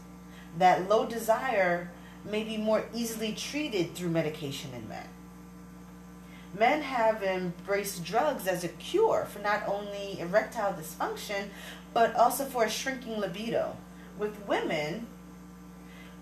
that 0.58 0.88
low 0.88 1.06
desire 1.06 1.90
may 2.24 2.44
be 2.44 2.56
more 2.56 2.84
easily 2.94 3.32
treated 3.32 3.94
through 3.94 4.08
medication 4.08 4.70
in 4.74 4.88
men. 4.88 5.06
Men 6.56 6.82
have 6.82 7.22
embraced 7.22 8.04
drugs 8.04 8.46
as 8.46 8.62
a 8.62 8.68
cure 8.68 9.26
for 9.30 9.40
not 9.40 9.66
only 9.66 10.20
erectile 10.20 10.72
dysfunction, 10.72 11.48
but 11.92 12.14
also 12.14 12.44
for 12.44 12.64
a 12.64 12.70
shrinking 12.70 13.18
libido. 13.18 13.76
With 14.18 14.46
women, 14.46 15.08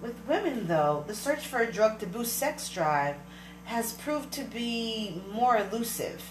with 0.00 0.16
women 0.26 0.66
though, 0.68 1.04
the 1.06 1.14
search 1.14 1.46
for 1.46 1.60
a 1.60 1.70
drug 1.70 1.98
to 2.00 2.06
boost 2.06 2.36
sex 2.36 2.68
drive 2.68 3.16
has 3.64 3.92
proved 3.92 4.32
to 4.32 4.44
be 4.44 5.22
more 5.30 5.56
elusive. 5.56 6.22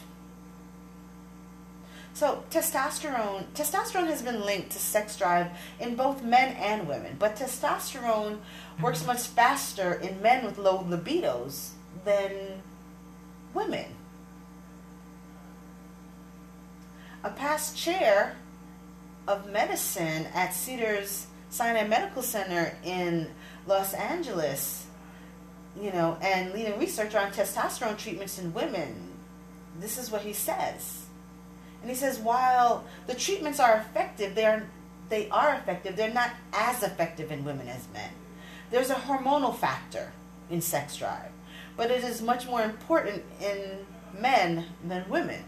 So 2.14 2.44
testosterone 2.52 3.46
testosterone 3.54 4.08
has 4.08 4.22
been 4.22 4.46
linked 4.46 4.72
to 4.72 4.80
sex 4.80 5.16
drive 5.16 5.48
in 5.80 5.96
both 5.96 6.24
men 6.24 6.56
and 6.56 6.88
women, 6.88 7.16
but 7.18 7.38
testosterone 7.38 8.40
works 8.82 9.06
much 9.06 9.22
faster 9.28 9.94
in 9.94 10.22
men 10.22 10.44
with 10.44 10.58
low 10.58 10.80
libidos 10.80 11.70
than 12.04 12.62
women. 13.54 13.86
A 17.24 17.30
past 17.30 17.78
chair 17.78 18.36
of 19.28 19.52
medicine 19.52 20.28
at 20.34 20.54
Cedars 20.54 21.28
Sinai 21.50 21.88
Medical 21.88 22.24
Center 22.24 22.76
in 22.84 23.30
Los 23.68 23.94
Angeles, 23.94 24.88
you 25.80 25.92
know, 25.92 26.18
and 26.22 26.52
leading 26.54 26.80
research 26.80 27.14
on 27.14 27.32
testosterone 27.32 27.98
treatments 27.98 28.40
in 28.40 28.54
women. 28.54 29.10
This 29.80 29.98
is 29.98 30.10
what 30.10 30.22
he 30.22 30.34
says. 30.34 31.06
And 31.82 31.90
he 31.90 31.96
says 31.96 32.18
while 32.20 32.86
the 33.06 33.14
treatments 33.14 33.60
are 33.60 33.78
effective, 33.78 34.34
they 34.34 34.46
are 34.46 34.64
they 35.10 35.30
are 35.30 35.56
effective, 35.56 35.98
they're 35.98 36.14
not 36.14 36.32
as 36.54 36.84
effective 36.84 37.32
in 37.32 37.44
women 37.44 37.68
as 37.68 37.86
men. 37.94 38.12
There's 38.72 38.90
a 38.90 38.96
hormonal 38.96 39.56
factor 39.56 40.14
in 40.50 40.62
sex 40.62 40.96
drive, 40.96 41.32
but 41.76 41.92
it 41.92 42.04
is 42.04 42.22
much 42.22 42.48
more 42.48 42.62
important 42.62 43.24
in 43.42 43.86
men 44.18 44.66
than 44.88 45.10
women. 45.10 45.44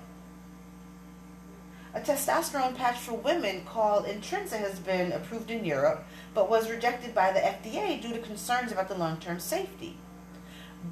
A 1.96 2.02
testosterone 2.02 2.76
patch 2.76 2.98
for 2.98 3.14
women 3.14 3.64
called 3.66 4.06
Intrinsa 4.06 4.58
has 4.58 4.80
been 4.80 5.12
approved 5.12 5.52
in 5.52 5.64
Europe, 5.64 6.06
but 6.34 6.50
was 6.50 6.70
rejected 6.70 7.14
by 7.14 7.32
the 7.32 7.40
FDA 7.40 8.02
due 8.02 8.14
to 8.14 8.20
concerns 8.20 8.72
about 8.72 8.88
the 8.88 8.98
long-term 8.98 9.40
safety. 9.40 9.98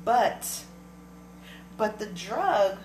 But 0.05 0.63
but 1.77 1.97
the 1.97 2.05
drug 2.05 2.77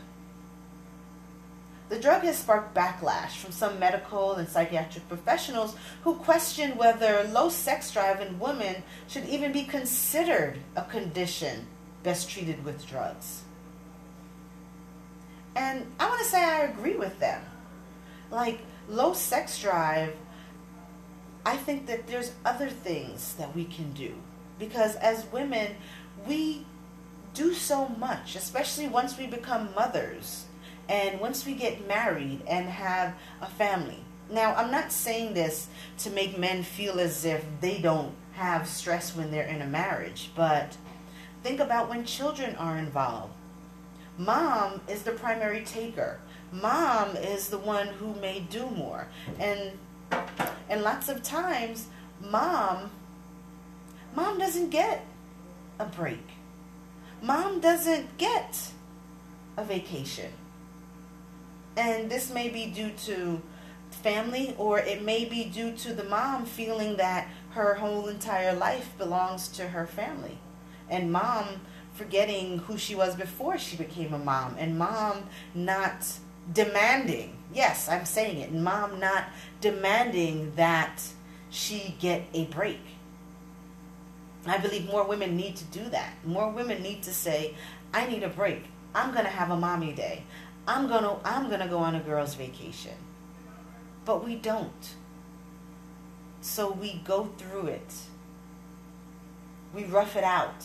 the 1.88 2.00
drug 2.00 2.22
has 2.22 2.38
sparked 2.38 2.74
backlash 2.74 3.36
from 3.36 3.52
some 3.52 3.78
medical 3.78 4.32
and 4.32 4.48
psychiatric 4.48 5.06
professionals 5.08 5.76
who 6.02 6.14
question 6.14 6.76
whether 6.76 7.22
low 7.24 7.48
sex 7.48 7.92
drive 7.92 8.20
in 8.20 8.40
women 8.40 8.82
should 9.06 9.24
even 9.26 9.52
be 9.52 9.62
considered 9.62 10.58
a 10.74 10.82
condition 10.82 11.66
best 12.02 12.28
treated 12.28 12.64
with 12.64 12.86
drugs. 12.88 13.42
And 15.54 15.86
I 16.00 16.08
want 16.08 16.20
to 16.20 16.26
say 16.26 16.42
I 16.42 16.62
agree 16.62 16.96
with 16.96 17.18
them. 17.20 17.42
Like 18.30 18.60
low 18.88 19.12
sex 19.14 19.60
drive, 19.60 20.14
I 21.44 21.56
think 21.56 21.86
that 21.86 22.06
there's 22.06 22.32
other 22.44 22.68
things 22.68 23.34
that 23.34 23.54
we 23.54 23.64
can 23.64 23.92
do. 23.92 24.14
Because 24.58 24.96
as 24.96 25.26
women, 25.32 25.76
we 26.26 26.66
do 27.34 27.52
so 27.52 27.88
much, 27.88 28.34
especially 28.34 28.88
once 28.88 29.18
we 29.18 29.26
become 29.26 29.68
mothers 29.74 30.46
and 30.88 31.20
once 31.20 31.44
we 31.44 31.54
get 31.54 31.86
married 31.86 32.40
and 32.46 32.68
have 32.68 33.14
a 33.40 33.46
family. 33.46 34.02
Now, 34.30 34.54
I'm 34.54 34.70
not 34.70 34.90
saying 34.90 35.34
this 35.34 35.68
to 35.98 36.10
make 36.10 36.38
men 36.38 36.62
feel 36.62 36.98
as 36.98 37.24
if 37.24 37.44
they 37.60 37.78
don't 37.78 38.14
have 38.32 38.66
stress 38.66 39.14
when 39.14 39.30
they're 39.30 39.46
in 39.46 39.62
a 39.62 39.66
marriage, 39.66 40.30
but 40.34 40.76
think 41.42 41.60
about 41.60 41.88
when 41.88 42.04
children 42.04 42.56
are 42.56 42.76
involved. 42.76 43.32
Mom 44.18 44.80
is 44.88 45.02
the 45.02 45.12
primary 45.12 45.62
taker. 45.64 46.18
Mom 46.52 47.16
is 47.16 47.48
the 47.48 47.58
one 47.58 47.88
who 47.88 48.14
may 48.14 48.40
do 48.40 48.68
more. 48.70 49.08
And 49.38 49.72
and 50.68 50.82
lots 50.82 51.08
of 51.08 51.22
times 51.22 51.86
mom 52.20 52.90
mom 54.14 54.38
doesn't 54.38 54.70
get 54.70 55.04
a 55.78 55.84
break. 55.84 56.26
Mom 57.20 57.60
doesn't 57.60 58.16
get 58.18 58.70
a 59.56 59.64
vacation. 59.64 60.32
And 61.76 62.10
this 62.10 62.30
may 62.30 62.48
be 62.48 62.66
due 62.66 62.92
to 63.06 63.42
family 63.90 64.54
or 64.58 64.78
it 64.78 65.02
may 65.02 65.24
be 65.24 65.44
due 65.44 65.72
to 65.72 65.92
the 65.92 66.04
mom 66.04 66.46
feeling 66.46 66.96
that 66.96 67.28
her 67.50 67.74
whole 67.74 68.06
entire 68.08 68.54
life 68.54 68.96
belongs 68.98 69.48
to 69.48 69.68
her 69.68 69.86
family. 69.86 70.38
And 70.88 71.10
mom 71.10 71.60
forgetting 71.94 72.58
who 72.58 72.76
she 72.76 72.94
was 72.94 73.14
before 73.14 73.58
she 73.58 73.76
became 73.76 74.12
a 74.12 74.18
mom 74.18 74.54
and 74.58 74.78
mom 74.78 75.24
not 75.54 76.06
demanding 76.52 77.36
yes 77.52 77.88
i'm 77.88 78.04
saying 78.04 78.38
it 78.38 78.52
mom 78.52 79.00
not 79.00 79.24
demanding 79.60 80.52
that 80.56 81.00
she 81.50 81.96
get 81.98 82.22
a 82.34 82.44
break. 82.46 82.80
I 84.46 84.58
believe 84.58 84.86
more 84.86 85.04
women 85.04 85.36
need 85.36 85.56
to 85.56 85.64
do 85.64 85.88
that. 85.90 86.14
More 86.24 86.50
women 86.50 86.82
need 86.82 87.02
to 87.04 87.14
say 87.14 87.54
i 87.92 88.06
need 88.06 88.22
a 88.22 88.28
break. 88.28 88.64
I'm 88.94 89.12
going 89.12 89.24
to 89.24 89.30
have 89.30 89.50
a 89.50 89.56
mommy 89.56 89.92
day. 89.92 90.22
I'm 90.68 90.88
going 90.88 91.02
to 91.02 91.16
i'm 91.24 91.48
going 91.48 91.60
to 91.60 91.68
go 91.68 91.78
on 91.78 91.94
a 91.94 92.00
girls 92.00 92.34
vacation. 92.34 92.96
But 94.04 94.24
we 94.24 94.36
don't. 94.36 94.94
So 96.40 96.70
we 96.70 97.00
go 97.04 97.24
through 97.38 97.68
it. 97.68 97.94
We 99.74 99.84
rough 99.84 100.14
it 100.16 100.24
out. 100.24 100.64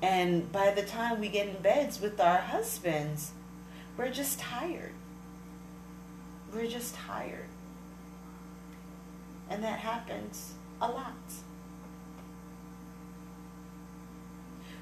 And 0.00 0.50
by 0.52 0.70
the 0.70 0.82
time 0.82 1.20
we 1.20 1.28
get 1.28 1.48
in 1.48 1.62
beds 1.62 2.00
with 2.00 2.20
our 2.20 2.38
husbands, 2.38 3.32
we're 3.96 4.10
just 4.10 4.38
tired. 4.38 4.92
We're 6.52 6.66
just 6.66 6.94
tired. 6.94 7.46
And 9.50 9.62
that 9.62 9.78
happens 9.78 10.54
a 10.80 10.88
lot. 10.88 11.12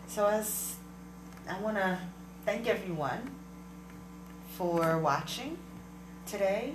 So, 0.06 0.26
as 0.26 0.76
I 1.48 1.58
want 1.60 1.76
to 1.76 1.98
thank 2.44 2.68
everyone 2.68 3.30
for 4.56 4.98
watching 4.98 5.56
today, 6.26 6.74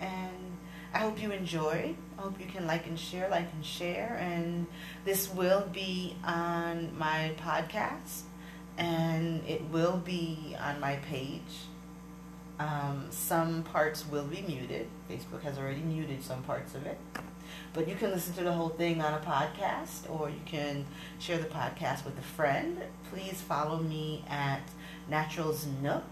and 0.00 0.56
I 0.94 0.98
hope 1.00 1.20
you 1.20 1.30
enjoyed. 1.30 1.96
I 2.18 2.22
hope 2.22 2.40
you 2.40 2.46
can 2.46 2.66
like 2.66 2.86
and 2.86 2.98
share, 2.98 3.28
like 3.28 3.52
and 3.52 3.64
share. 3.64 4.16
And 4.20 4.66
this 5.04 5.28
will 5.28 5.68
be 5.72 6.16
on 6.24 6.96
my 6.96 7.32
podcast 7.38 8.22
and 8.78 9.42
it 9.46 9.62
will 9.70 9.96
be 9.98 10.56
on 10.58 10.80
my 10.80 10.96
page. 10.96 11.66
Um, 12.58 13.06
some 13.10 13.62
parts 13.64 14.06
will 14.08 14.24
be 14.24 14.42
muted. 14.42 14.88
Facebook 15.10 15.42
has 15.42 15.58
already 15.58 15.82
muted 15.82 16.22
some 16.22 16.42
parts 16.42 16.74
of 16.74 16.86
it. 16.86 16.98
But 17.72 17.88
you 17.88 17.94
can 17.94 18.10
listen 18.10 18.32
to 18.34 18.44
the 18.44 18.52
whole 18.52 18.70
thing 18.70 19.02
on 19.02 19.12
a 19.12 19.18
podcast 19.18 20.08
or 20.08 20.30
you 20.30 20.40
can 20.46 20.86
share 21.18 21.38
the 21.38 21.44
podcast 21.44 22.04
with 22.04 22.18
a 22.18 22.22
friend. 22.22 22.78
Please 23.12 23.40
follow 23.40 23.78
me 23.78 24.24
at 24.28 24.62
Naturals 25.08 25.66
Nook. 25.82 26.04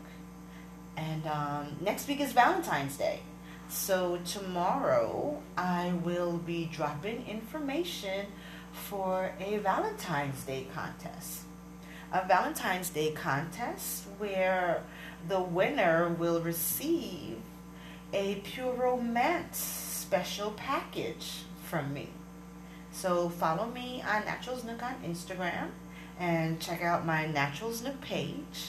And 0.97 1.27
um, 1.27 1.77
next 1.81 2.07
week 2.07 2.21
is 2.21 2.33
Valentine's 2.33 2.97
Day. 2.97 3.21
So 3.69 4.21
tomorrow 4.27 5.43
I 5.57 5.93
will 6.05 6.37
be 6.37 6.67
dropping 6.67 7.27
information 7.27 8.27
for 8.73 9.33
a 9.41 9.59
Valentine's 9.59 10.45
Day 10.45 10.67
contest. 10.75 11.41
A 12.13 12.27
Valentine's 12.27 12.91
Day 12.91 13.13
contest 13.13 14.05
where 14.19 14.83
the 15.29 15.41
winner 15.41 16.09
will 16.09 16.41
receive 16.41 17.39
a 18.13 18.37
Pure 18.37 18.75
Romance 18.75 19.59
special 19.59 20.51
package 20.53 21.43
from 21.65 21.93
me. 21.93 22.09
So 22.93 23.29
follow 23.29 23.67
me 23.67 24.03
on 24.07 24.25
Naturals 24.25 24.65
Nook 24.65 24.83
on 24.83 24.95
Instagram 25.05 25.71
and 26.19 26.61
check 26.61 26.83
out 26.83 27.05
my 27.05 27.27
Naturals 27.27 27.83
Nook 27.83 28.01
page. 28.01 28.61